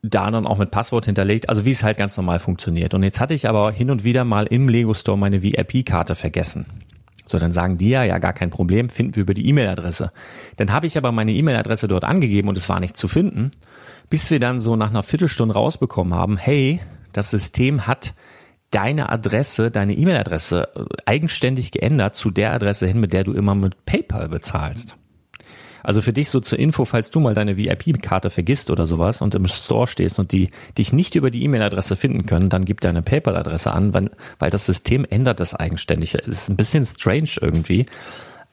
da 0.04 0.30
dann 0.30 0.46
auch 0.46 0.58
mit 0.58 0.70
Passwort 0.70 1.06
hinterlegt, 1.06 1.50
also 1.50 1.66
wie 1.66 1.72
es 1.72 1.84
halt 1.84 1.98
ganz 1.98 2.16
normal 2.18 2.40
funktioniert. 2.40 2.94
Und 2.94 3.04
jetzt 3.04 3.20
hatte 3.20 3.34
ich 3.34 3.48
aber 3.48 3.72
hin 3.72 3.90
und 3.90 4.04
wieder 4.04 4.26
mal 4.26 4.46
im 4.46 4.68
Lego 4.68 4.94
Store 4.94 5.18
meine 5.18 5.42
VIP-Karte 5.42 6.16
vergessen. 6.16 6.66
So, 7.26 7.40
dann 7.40 7.52
sagen 7.52 7.78
die 7.78 7.90
ja, 7.90 8.04
ja, 8.04 8.18
gar 8.18 8.34
kein 8.34 8.50
Problem, 8.50 8.90
finden 8.90 9.16
wir 9.16 9.22
über 9.24 9.34
die 9.34 9.48
E-Mail-Adresse. 9.48 10.12
Dann 10.58 10.72
habe 10.72 10.88
ich 10.88 10.98
aber 10.98 11.12
meine 11.12 11.32
E-Mail-Adresse 11.34 11.88
dort 11.88 12.04
angegeben 12.04 12.50
und 12.50 12.58
es 12.58 12.70
war 12.70 12.80
nicht 12.80 12.98
zu 12.98 13.08
finden, 13.08 13.52
bis 14.10 14.30
wir 14.30 14.40
dann 14.40 14.60
so 14.60 14.76
nach 14.76 14.90
einer 14.90 15.04
Viertelstunde 15.04 15.54
rausbekommen 15.54 16.14
haben, 16.14 16.38
hey, 16.38 16.80
das 17.14 17.30
System 17.30 17.88
hat 17.88 18.14
deine 18.72 19.10
Adresse, 19.10 19.72
deine 19.72 19.94
E-Mail-Adresse 19.94 20.68
äh, 20.76 20.84
eigenständig 21.06 21.72
geändert 21.72 22.16
zu 22.16 22.32
der 22.32 22.54
Adresse 22.54 22.88
hin, 22.88 23.00
mit 23.00 23.14
der 23.14 23.24
du 23.24 23.34
immer 23.34 23.56
mit 23.56 23.86
PayPal 23.86 24.30
bezahlst. 24.30 24.98
Also 25.84 26.02
für 26.02 26.14
dich 26.14 26.30
so 26.30 26.40
zur 26.40 26.58
Info, 26.58 26.86
falls 26.86 27.12
du 27.12 27.20
mal 27.20 27.34
deine 27.34 27.58
VIP-Karte 27.58 28.30
vergisst 28.30 28.72
oder 28.72 28.86
sowas 28.86 29.22
und 29.22 29.36
im 29.36 29.48
Store 29.48 29.88
stehst 29.88 30.18
und 30.18 30.32
die 30.32 30.50
dich 30.78 30.94
nicht 30.94 31.16
über 31.16 31.30
die 31.30 31.44
E-Mail-Adresse 31.44 31.96
finden 31.96 32.26
können, 32.26 32.50
dann 32.50 32.66
gib 32.66 32.82
deine 32.82 33.02
PayPal-Adresse 33.02 33.72
an, 33.72 33.94
weil, 33.94 34.10
weil 34.40 34.50
das 34.50 34.66
System 34.66 35.06
ändert 35.10 35.40
das 35.40 35.54
eigenständig. 35.54 36.14
Das 36.14 36.26
ist 36.28 36.50
ein 36.50 36.58
bisschen 36.58 36.86
strange 36.86 37.30
irgendwie, 37.42 37.86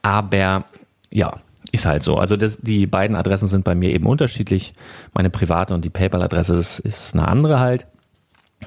aber 0.01 0.65
ja, 1.09 1.39
ist 1.71 1.85
halt 1.85 2.03
so. 2.03 2.17
Also 2.17 2.35
das, 2.35 2.57
die 2.57 2.85
beiden 2.85 3.15
Adressen 3.15 3.47
sind 3.47 3.63
bei 3.63 3.75
mir 3.75 3.91
eben 3.91 4.05
unterschiedlich. 4.05 4.73
Meine 5.13 5.29
private 5.29 5.73
und 5.73 5.85
die 5.85 5.89
PayPal-Adresse 5.89 6.55
ist, 6.55 6.79
ist 6.79 7.13
eine 7.13 7.27
andere 7.27 7.59
halt. 7.59 7.87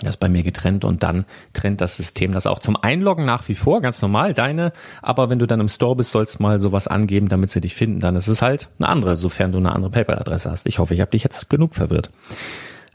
Das 0.03 0.17
bei 0.17 0.29
mir 0.29 0.43
getrennt 0.43 0.85
und 0.85 1.03
dann 1.03 1.25
trennt 1.53 1.81
das 1.81 1.97
System 1.97 2.33
das 2.33 2.47
auch 2.47 2.59
zum 2.59 2.77
Einloggen 2.77 3.25
nach 3.25 3.49
wie 3.49 3.55
vor, 3.55 3.81
ganz 3.81 4.03
normal, 4.03 4.35
deine. 4.35 4.73
Aber 5.03 5.31
wenn 5.31 5.39
du 5.39 5.47
dann 5.47 5.61
im 5.61 5.69
Store 5.69 5.97
bist, 5.97 6.11
sollst 6.11 6.41
mal 6.41 6.61
sowas 6.61 6.89
angeben, 6.89 7.29
damit 7.29 7.51
sie 7.51 7.61
dich 7.61 7.75
finden. 7.75 8.01
Dann 8.01 8.17
ist 8.17 8.29
es 8.29 8.43
halt 8.43 8.69
eine 8.79 8.89
andere, 8.89 9.17
sofern 9.17 9.53
du 9.53 9.59
eine 9.59 9.73
andere 9.73 9.91
PayPal-Adresse 9.91 10.51
hast. 10.51 10.67
Ich 10.67 10.79
hoffe, 10.79 10.95
ich 10.95 11.01
habe 11.01 11.13
dich 11.13 11.23
jetzt 11.23 11.49
genug 11.49 11.75
verwirrt. 11.75 12.11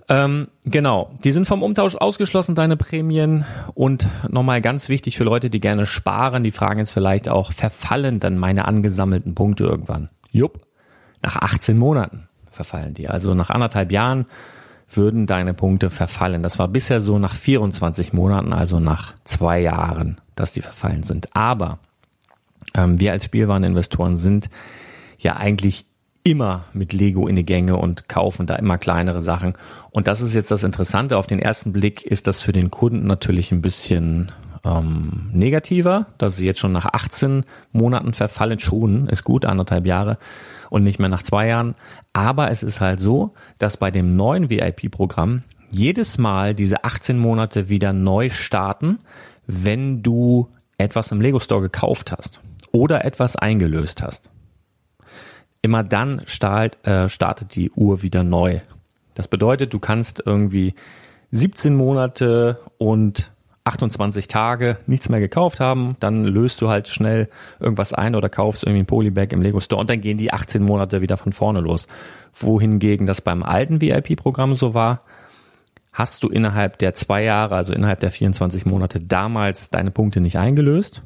Ähm, 0.09 0.47
genau, 0.65 1.11
die 1.23 1.31
sind 1.31 1.47
vom 1.47 1.61
Umtausch 1.61 1.95
ausgeschlossen, 1.95 2.55
deine 2.55 2.75
Prämien. 2.75 3.45
Und 3.75 4.07
nochmal 4.27 4.59
ganz 4.59 4.89
wichtig 4.89 5.17
für 5.17 5.23
Leute, 5.23 5.49
die 5.51 5.59
gerne 5.59 5.85
sparen, 5.85 6.43
die 6.43 6.51
fragen 6.51 6.79
jetzt 6.79 6.91
vielleicht 6.91 7.29
auch, 7.29 7.51
verfallen 7.51 8.19
dann 8.19 8.37
meine 8.37 8.65
angesammelten 8.65 9.35
Punkte 9.35 9.65
irgendwann? 9.65 10.09
Jupp, 10.31 10.65
nach 11.21 11.37
18 11.37 11.77
Monaten 11.77 12.27
verfallen 12.49 12.95
die. 12.95 13.07
Also 13.07 13.35
nach 13.35 13.51
anderthalb 13.51 13.91
Jahren 13.91 14.25
würden 14.91 15.27
deine 15.27 15.53
Punkte 15.53 15.89
verfallen. 15.89 16.43
Das 16.43 16.59
war 16.59 16.67
bisher 16.67 17.01
so 17.01 17.19
nach 17.19 17.35
24 17.35 18.13
Monaten, 18.13 18.53
also 18.53 18.79
nach 18.79 19.13
zwei 19.23 19.61
Jahren, 19.61 20.19
dass 20.35 20.53
die 20.53 20.61
verfallen 20.61 21.03
sind. 21.03 21.35
Aber 21.35 21.79
ähm, 22.73 22.99
wir 22.99 23.11
als 23.11 23.25
Spielwareninvestoren 23.25 24.17
sind 24.17 24.49
ja 25.17 25.35
eigentlich 25.37 25.85
immer 26.23 26.65
mit 26.73 26.93
Lego 26.93 27.27
in 27.27 27.35
die 27.35 27.45
Gänge 27.45 27.77
und 27.77 28.09
kaufen 28.09 28.45
da 28.45 28.55
immer 28.55 28.77
kleinere 28.77 29.21
Sachen. 29.21 29.53
Und 29.91 30.07
das 30.07 30.21
ist 30.21 30.33
jetzt 30.33 30.51
das 30.51 30.63
Interessante. 30.63 31.17
Auf 31.17 31.27
den 31.27 31.39
ersten 31.39 31.71
Blick 31.71 32.03
ist 32.03 32.27
das 32.27 32.41
für 32.41 32.51
den 32.51 32.69
Kunden 32.69 33.07
natürlich 33.07 33.51
ein 33.51 33.61
bisschen 33.61 34.31
ähm, 34.65 35.29
negativer, 35.31 36.07
dass 36.17 36.37
sie 36.37 36.45
jetzt 36.45 36.59
schon 36.59 36.71
nach 36.71 36.85
18 36.85 37.45
Monaten 37.71 38.13
verfallen. 38.13 38.59
Schon 38.59 39.07
ist 39.07 39.23
gut, 39.23 39.45
anderthalb 39.45 39.85
Jahre 39.85 40.17
und 40.69 40.83
nicht 40.83 40.99
mehr 40.99 41.09
nach 41.09 41.23
zwei 41.23 41.47
Jahren. 41.47 41.75
Aber 42.13 42.51
es 42.51 42.63
ist 42.63 42.81
halt 42.81 42.99
so, 42.99 43.33
dass 43.57 43.77
bei 43.77 43.91
dem 43.91 44.15
neuen 44.15 44.49
VIP-Programm 44.49 45.43
jedes 45.71 46.17
Mal 46.17 46.55
diese 46.55 46.83
18 46.83 47.17
Monate 47.17 47.69
wieder 47.69 47.93
neu 47.93 48.29
starten, 48.29 48.99
wenn 49.45 50.01
du 50.03 50.49
etwas 50.77 51.11
im 51.11 51.21
Lego 51.21 51.39
Store 51.39 51.61
gekauft 51.61 52.11
hast 52.11 52.41
oder 52.71 53.05
etwas 53.05 53.35
eingelöst 53.35 54.01
hast. 54.01 54.29
Immer 55.61 55.83
dann 55.83 56.21
start, 56.25 56.85
äh, 56.87 57.09
startet 57.09 57.55
die 57.55 57.71
Uhr 57.71 58.01
wieder 58.01 58.23
neu. 58.23 58.61
Das 59.13 59.27
bedeutet, 59.27 59.73
du 59.73 59.79
kannst 59.79 60.23
irgendwie 60.25 60.73
17 61.31 61.75
Monate 61.75 62.59
und 62.77 63.31
28 63.63 64.27
Tage 64.27 64.77
nichts 64.87 65.09
mehr 65.09 65.19
gekauft 65.19 65.59
haben, 65.59 65.95
dann 65.99 66.25
löst 66.25 66.61
du 66.61 66.69
halt 66.69 66.87
schnell 66.87 67.29
irgendwas 67.59 67.93
ein 67.93 68.15
oder 68.15 68.29
kaufst 68.29 68.63
irgendwie 68.63 68.83
ein 68.83 68.87
Polybag 68.87 69.27
im 69.31 69.41
Lego 69.41 69.59
Store 69.59 69.79
und 69.79 69.89
dann 69.89 70.01
gehen 70.01 70.17
die 70.17 70.33
18 70.33 70.63
Monate 70.63 71.01
wieder 71.01 71.17
von 71.17 71.33
vorne 71.33 71.61
los. 71.61 71.87
Wohingegen 72.33 73.05
das 73.05 73.21
beim 73.21 73.43
alten 73.43 73.81
VIP-Programm 73.81 74.55
so 74.55 74.73
war, 74.73 75.03
hast 75.91 76.23
du 76.23 76.29
innerhalb 76.29 76.77
der 76.79 76.93
zwei 76.93 77.23
Jahre, 77.23 77.55
also 77.55 77.73
innerhalb 77.73 77.99
der 77.99 78.11
24 78.11 78.65
Monate 78.65 79.01
damals 79.01 79.69
deine 79.69 79.91
Punkte 79.91 80.21
nicht 80.21 80.37
eingelöst, 80.37 81.03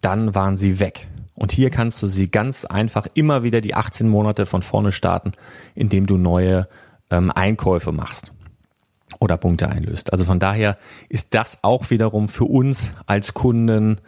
dann 0.00 0.34
waren 0.34 0.56
sie 0.56 0.80
weg. 0.80 1.08
Und 1.34 1.52
hier 1.52 1.70
kannst 1.70 2.02
du 2.02 2.06
sie 2.06 2.30
ganz 2.30 2.64
einfach 2.64 3.06
immer 3.14 3.42
wieder 3.42 3.60
die 3.60 3.74
18 3.74 4.08
Monate 4.08 4.46
von 4.46 4.62
vorne 4.62 4.92
starten, 4.92 5.32
indem 5.74 6.06
du 6.06 6.16
neue 6.16 6.68
ähm, 7.10 7.30
Einkäufe 7.30 7.92
machst 7.92 8.32
oder 9.22 9.36
Punkte 9.36 9.68
einlöst. 9.68 10.12
Also 10.12 10.24
von 10.24 10.40
daher 10.40 10.76
ist 11.08 11.34
das 11.34 11.60
auch 11.62 11.90
wiederum 11.90 12.28
für 12.28 12.44
uns 12.44 12.92
als 13.06 13.34
Kunden 13.34 14.00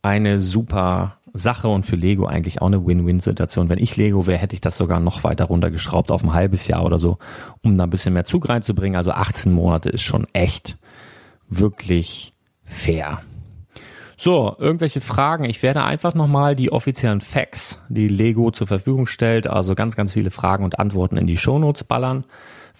eine 0.00 0.38
super 0.38 1.16
Sache 1.32 1.68
und 1.68 1.84
für 1.84 1.96
Lego 1.96 2.26
eigentlich 2.26 2.62
auch 2.62 2.68
eine 2.68 2.86
Win-Win-Situation. 2.86 3.68
Wenn 3.68 3.78
ich 3.78 3.96
Lego 3.96 4.26
wäre, 4.26 4.38
hätte 4.38 4.54
ich 4.54 4.60
das 4.60 4.76
sogar 4.76 5.00
noch 5.00 5.24
weiter 5.24 5.46
runtergeschraubt 5.46 6.12
auf 6.12 6.22
ein 6.22 6.32
halbes 6.32 6.68
Jahr 6.68 6.84
oder 6.84 6.98
so, 6.98 7.18
um 7.62 7.76
da 7.76 7.84
ein 7.84 7.90
bisschen 7.90 8.14
mehr 8.14 8.24
Zug 8.24 8.48
reinzubringen. 8.48 8.96
Also 8.96 9.10
18 9.10 9.52
Monate 9.52 9.90
ist 9.90 10.02
schon 10.02 10.26
echt 10.32 10.78
wirklich 11.48 12.32
fair. 12.62 13.22
So, 14.16 14.54
irgendwelche 14.58 15.00
Fragen. 15.00 15.44
Ich 15.44 15.62
werde 15.62 15.82
einfach 15.82 16.14
nochmal 16.14 16.54
die 16.54 16.70
offiziellen 16.70 17.20
Facts, 17.20 17.80
die 17.88 18.06
Lego 18.06 18.50
zur 18.50 18.66
Verfügung 18.66 19.06
stellt, 19.06 19.46
also 19.48 19.74
ganz, 19.74 19.96
ganz 19.96 20.12
viele 20.12 20.30
Fragen 20.30 20.62
und 20.62 20.78
Antworten 20.78 21.16
in 21.16 21.26
die 21.26 21.38
Shownotes 21.38 21.84
ballern. 21.84 22.24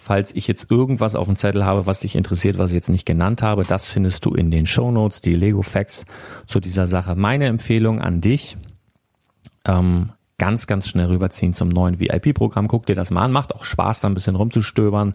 Falls 0.02 0.34
ich 0.34 0.48
jetzt 0.48 0.70
irgendwas 0.70 1.14
auf 1.14 1.26
dem 1.26 1.36
Zettel 1.36 1.66
habe, 1.66 1.84
was 1.84 2.00
dich 2.00 2.16
interessiert, 2.16 2.56
was 2.56 2.70
ich 2.70 2.74
jetzt 2.74 2.88
nicht 2.88 3.04
genannt 3.04 3.42
habe, 3.42 3.64
das 3.64 3.86
findest 3.86 4.24
du 4.24 4.32
in 4.32 4.50
den 4.50 4.64
Show 4.64 4.90
Notes, 4.90 5.20
die 5.20 5.34
Lego 5.34 5.60
Facts 5.60 6.06
zu 6.46 6.58
dieser 6.58 6.86
Sache. 6.86 7.16
Meine 7.16 7.44
Empfehlung 7.46 8.00
an 8.00 8.22
dich, 8.22 8.56
ähm, 9.66 10.12
ganz, 10.38 10.66
ganz 10.66 10.88
schnell 10.88 11.08
rüberziehen 11.08 11.52
zum 11.52 11.68
neuen 11.68 12.00
VIP-Programm. 12.00 12.66
Guck 12.66 12.86
dir 12.86 12.94
das 12.94 13.10
mal 13.10 13.24
an, 13.24 13.30
macht 13.30 13.54
auch 13.54 13.64
Spaß, 13.64 14.00
da 14.00 14.08
ein 14.08 14.14
bisschen 14.14 14.36
rumzustöbern. 14.36 15.14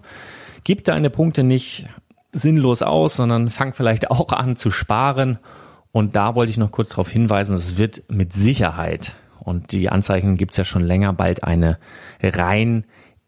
Gib 0.63 0.83
deine 0.83 1.09
Punkte 1.09 1.43
nicht 1.43 1.89
sinnlos 2.31 2.83
aus, 2.83 3.15
sondern 3.15 3.49
fang 3.49 3.73
vielleicht 3.73 4.11
auch 4.11 4.31
an 4.33 4.55
zu 4.55 4.69
sparen. 4.69 5.39
Und 5.91 6.15
da 6.15 6.35
wollte 6.35 6.51
ich 6.51 6.57
noch 6.57 6.71
kurz 6.71 6.89
darauf 6.89 7.09
hinweisen, 7.09 7.55
es 7.55 7.79
wird 7.79 8.03
mit 8.07 8.33
Sicherheit, 8.33 9.13
und 9.45 9.71
die 9.71 9.89
Anzeichen 9.89 10.37
gibt's 10.37 10.57
ja 10.57 10.65
schon 10.65 10.83
länger, 10.83 11.13
bald 11.13 11.43
eine 11.43 11.77
rein 12.21 12.85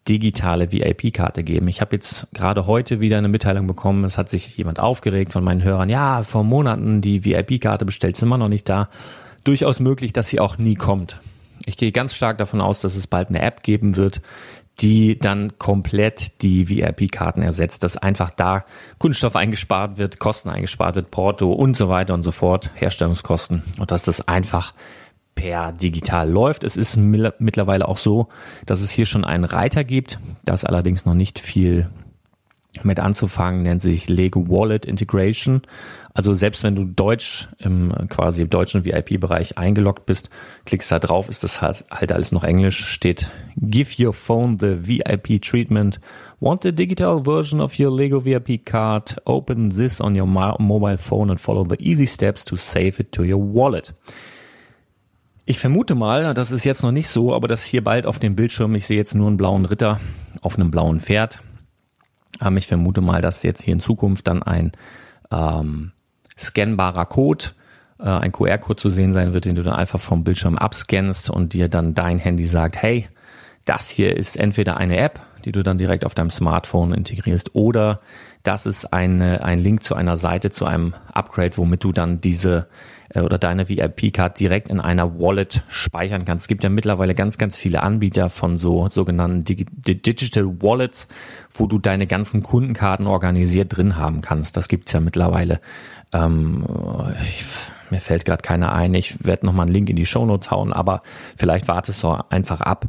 digitale 0.07 0.71
VIP-Karte 0.71 1.43
geben. 1.43 1.67
Ich 1.67 1.81
habe 1.81 1.95
jetzt 1.95 2.27
gerade 2.33 2.65
heute 2.65 2.99
wieder 2.99 3.17
eine 3.17 3.27
Mitteilung 3.27 3.67
bekommen, 3.67 4.03
es 4.03 4.17
hat 4.17 4.29
sich 4.29 4.57
jemand 4.57 4.79
aufgeregt 4.79 5.33
von 5.33 5.43
meinen 5.43 5.63
Hörern, 5.63 5.89
ja, 5.89 6.23
vor 6.23 6.43
Monaten 6.43 7.01
die 7.01 7.25
VIP-Karte 7.25 7.85
bestellt, 7.85 8.15
sind 8.15 8.27
immer 8.27 8.37
noch 8.37 8.49
nicht 8.49 8.67
da. 8.69 8.89
Durchaus 9.43 9.79
möglich, 9.79 10.13
dass 10.13 10.27
sie 10.27 10.39
auch 10.39 10.57
nie 10.57 10.75
kommt. 10.75 11.19
Ich 11.65 11.77
gehe 11.77 11.91
ganz 11.91 12.15
stark 12.15 12.37
davon 12.37 12.61
aus, 12.61 12.81
dass 12.81 12.95
es 12.95 13.07
bald 13.07 13.29
eine 13.29 13.41
App 13.41 13.63
geben 13.63 13.95
wird, 13.95 14.21
die 14.79 15.17
dann 15.17 15.57
komplett 15.57 16.41
die 16.43 16.69
VIP-Karten 16.69 17.41
ersetzt, 17.41 17.83
dass 17.83 17.97
einfach 17.97 18.29
da 18.29 18.65
Kunststoff 18.99 19.35
eingespart 19.35 19.97
wird, 19.97 20.19
Kosten 20.19 20.49
eingespart 20.49 20.95
wird, 20.95 21.11
Porto 21.11 21.51
und 21.51 21.75
so 21.75 21.89
weiter 21.89 22.13
und 22.13 22.23
so 22.23 22.31
fort, 22.31 22.71
Herstellungskosten 22.75 23.63
und 23.79 23.91
dass 23.91 24.03
das 24.03 24.27
einfach 24.27 24.73
per 25.37 25.71
digital 25.71 26.29
läuft. 26.29 26.65
Es 26.65 26.75
ist 26.75 26.97
mittlerweile 26.97 27.87
auch 27.87 27.97
so, 27.97 28.27
dass 28.65 28.81
es 28.81 28.91
hier 28.91 29.05
schon 29.05 29.23
einen 29.23 29.45
Reiter 29.45 29.85
gibt. 29.85 30.19
Da 30.43 30.53
ist 30.53 30.65
allerdings 30.65 31.05
noch 31.05 31.13
nicht 31.13 31.39
viel 31.39 31.89
mit 32.83 32.99
anzufangen, 32.99 33.63
nennt 33.63 33.81
sich 33.81 34.09
Lego 34.09 34.49
Wallet 34.49 34.85
Integration. 34.85 35.61
Also 36.13 36.33
selbst 36.33 36.63
wenn 36.63 36.75
du 36.75 36.83
Deutsch 36.83 37.47
im 37.59 37.93
quasi 38.09 38.41
im 38.41 38.49
deutschen 38.49 38.83
VIP-Bereich 38.83 39.57
eingeloggt 39.57 40.07
bist, 40.07 40.29
klickst 40.65 40.91
da 40.91 40.97
drauf, 40.97 41.29
ist 41.29 41.43
das 41.43 41.61
halt, 41.61 41.85
halt 41.91 42.11
alles 42.11 42.31
noch 42.31 42.43
Englisch, 42.43 42.85
steht 42.85 43.29
Give 43.55 44.03
your 44.03 44.13
phone 44.13 44.57
the 44.59 44.87
VIP 44.87 45.41
treatment. 45.41 45.99
Want 46.39 46.63
the 46.63 46.71
digital 46.71 47.23
version 47.23 47.61
of 47.61 47.79
your 47.79 47.95
Lego 47.95 48.25
VIP 48.25 48.65
card? 48.65 49.21
Open 49.25 49.69
this 49.69 50.01
on 50.01 50.19
your 50.19 50.27
mobile 50.27 50.97
phone 50.97 51.29
and 51.29 51.39
follow 51.39 51.63
the 51.63 51.79
easy 51.79 52.07
steps 52.07 52.43
to 52.43 52.55
save 52.55 52.99
it 52.99 53.11
to 53.11 53.23
your 53.23 53.39
wallet. 53.39 53.93
Ich 55.49 55.59
vermute 55.59 55.95
mal, 55.95 56.33
das 56.33 56.51
ist 56.51 56.65
jetzt 56.65 56.83
noch 56.83 56.91
nicht 56.91 57.07
so, 57.07 57.33
aber 57.33 57.47
dass 57.47 57.63
hier 57.63 57.81
bald 57.81 58.05
auf 58.05 58.19
dem 58.19 58.35
Bildschirm, 58.35 58.75
ich 58.75 58.85
sehe 58.85 58.97
jetzt 58.97 59.15
nur 59.15 59.27
einen 59.27 59.37
blauen 59.37 59.63
Ritter 59.63 60.01
auf 60.41 60.55
einem 60.59 60.71
blauen 60.71 60.99
Pferd. 60.99 61.39
Ähm, 62.41 62.57
ich 62.57 62.67
vermute 62.67 62.99
mal, 62.99 63.21
dass 63.21 63.43
jetzt 63.43 63.63
hier 63.63 63.71
in 63.71 63.79
Zukunft 63.79 64.27
dann 64.27 64.43
ein 64.43 64.73
ähm, 65.31 65.93
scannbarer 66.37 67.05
Code, 67.05 67.45
äh, 67.97 68.09
ein 68.09 68.33
QR-Code 68.33 68.75
zu 68.75 68.89
sehen 68.89 69.13
sein 69.13 69.31
wird, 69.31 69.45
den 69.45 69.55
du 69.55 69.63
dann 69.63 69.75
einfach 69.75 70.01
vom 70.01 70.25
Bildschirm 70.25 70.57
abscannst 70.57 71.29
und 71.29 71.53
dir 71.53 71.69
dann 71.69 71.93
dein 71.93 72.19
Handy 72.19 72.45
sagt, 72.45 72.81
hey, 72.81 73.07
das 73.63 73.89
hier 73.89 74.17
ist 74.17 74.35
entweder 74.35 74.75
eine 74.75 74.97
App, 74.97 75.21
die 75.45 75.53
du 75.53 75.63
dann 75.63 75.77
direkt 75.77 76.03
auf 76.03 76.13
deinem 76.13 76.29
Smartphone 76.29 76.93
integrierst, 76.93 77.55
oder 77.55 78.01
das 78.47 78.65
ist 78.65 78.93
eine, 78.93 79.43
ein 79.43 79.59
Link 79.59 79.83
zu 79.83 79.93
einer 79.93 80.15
Seite, 80.15 80.49
zu 80.49 80.65
einem 80.65 80.93
Upgrade, 81.11 81.57
womit 81.57 81.83
du 81.83 81.91
dann 81.91 82.21
diese 82.21 82.67
äh, 83.09 83.19
oder 83.19 83.37
deine 83.37 83.67
VIP-Card 83.67 84.39
direkt 84.39 84.69
in 84.69 84.79
einer 84.79 85.19
Wallet 85.19 85.63
speichern 85.67 86.23
kannst. 86.23 86.43
Es 86.43 86.47
gibt 86.47 86.63
ja 86.63 86.69
mittlerweile 86.69 87.13
ganz, 87.13 87.37
ganz 87.37 87.57
viele 87.57 87.83
Anbieter 87.83 88.29
von 88.29 88.55
so 88.55 88.87
sogenannten 88.87 89.43
Digital 89.43 90.61
Wallets, 90.61 91.09
wo 91.51 91.67
du 91.67 91.77
deine 91.77 92.07
ganzen 92.07 92.41
Kundenkarten 92.41 93.05
organisiert 93.05 93.75
drin 93.75 93.97
haben 93.97 94.21
kannst. 94.21 94.55
Das 94.55 94.69
gibt's 94.69 94.93
ja 94.93 95.01
mittlerweile. 95.01 95.59
Ähm, 96.13 96.65
ich, 97.21 97.43
mir 97.89 97.99
fällt 97.99 98.23
gerade 98.23 98.43
keiner 98.43 98.71
ein. 98.71 98.93
Ich 98.93 99.25
werde 99.25 99.45
nochmal 99.45 99.65
einen 99.65 99.73
Link 99.73 99.89
in 99.89 99.97
die 99.97 100.05
Show 100.05 100.25
Notes 100.25 100.51
hauen, 100.51 100.71
aber 100.71 101.01
vielleicht 101.35 101.67
wartest 101.67 102.01
du 102.01 102.17
einfach 102.29 102.61
ab, 102.61 102.85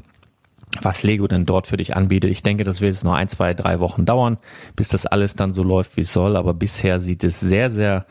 was 0.83 1.03
Lego 1.03 1.27
denn 1.29 1.47
dort 1.47 1.67
für 1.67 1.77
dich 1.77 1.97
anbietet. 1.97 2.31
Ich 2.31 2.43
denke, 2.43 2.65
das 2.65 2.81
wird 2.81 2.93
jetzt 2.93 3.05
nur 3.05 3.17
ein, 3.17 3.29
zwei, 3.29 3.55
drei 3.55 3.81
Wochen 3.81 4.05
dauern, 4.05 4.39
bis 4.77 4.89
das 4.89 5.07
alles 5.07 5.35
dann 5.35 5.53
so 5.53 5.63
läuft, 5.63 5.97
wie 5.97 6.03
es 6.03 6.13
soll. 6.13 6.37
Aber 6.37 6.55
bisher 6.55 7.01
sieht 7.01 7.25
es 7.25 7.41
sehr, 7.41 7.71
sehr 7.71 8.07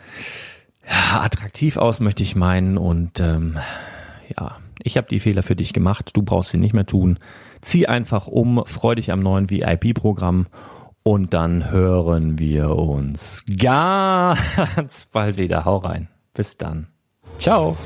ja, 0.85 1.21
attraktiv 1.21 1.77
aus, 1.77 1.99
möchte 1.99 2.23
ich 2.23 2.35
meinen. 2.35 2.77
Und 2.77 3.19
ähm, 3.19 3.57
ja, 4.37 4.57
ich 4.81 4.97
habe 4.97 5.07
die 5.07 5.19
Fehler 5.19 5.43
für 5.43 5.55
dich 5.55 5.73
gemacht. 5.73 6.11
Du 6.13 6.23
brauchst 6.23 6.51
sie 6.51 6.57
nicht 6.57 6.73
mehr 6.73 6.85
tun. 6.85 7.19
Zieh 7.61 7.87
einfach 7.87 8.27
um, 8.27 8.63
freu 8.65 8.95
dich 8.95 9.11
am 9.11 9.19
neuen 9.19 9.49
VIP-Programm 9.49 10.47
und 11.03 11.33
dann 11.33 11.71
hören 11.71 12.37
wir 12.37 12.71
uns 12.71 13.43
ganz 13.57 15.05
bald 15.11 15.37
wieder. 15.37 15.65
Hau 15.65 15.77
rein. 15.77 16.09
Bis 16.33 16.57
dann. 16.57 16.87
Ciao. 17.39 17.77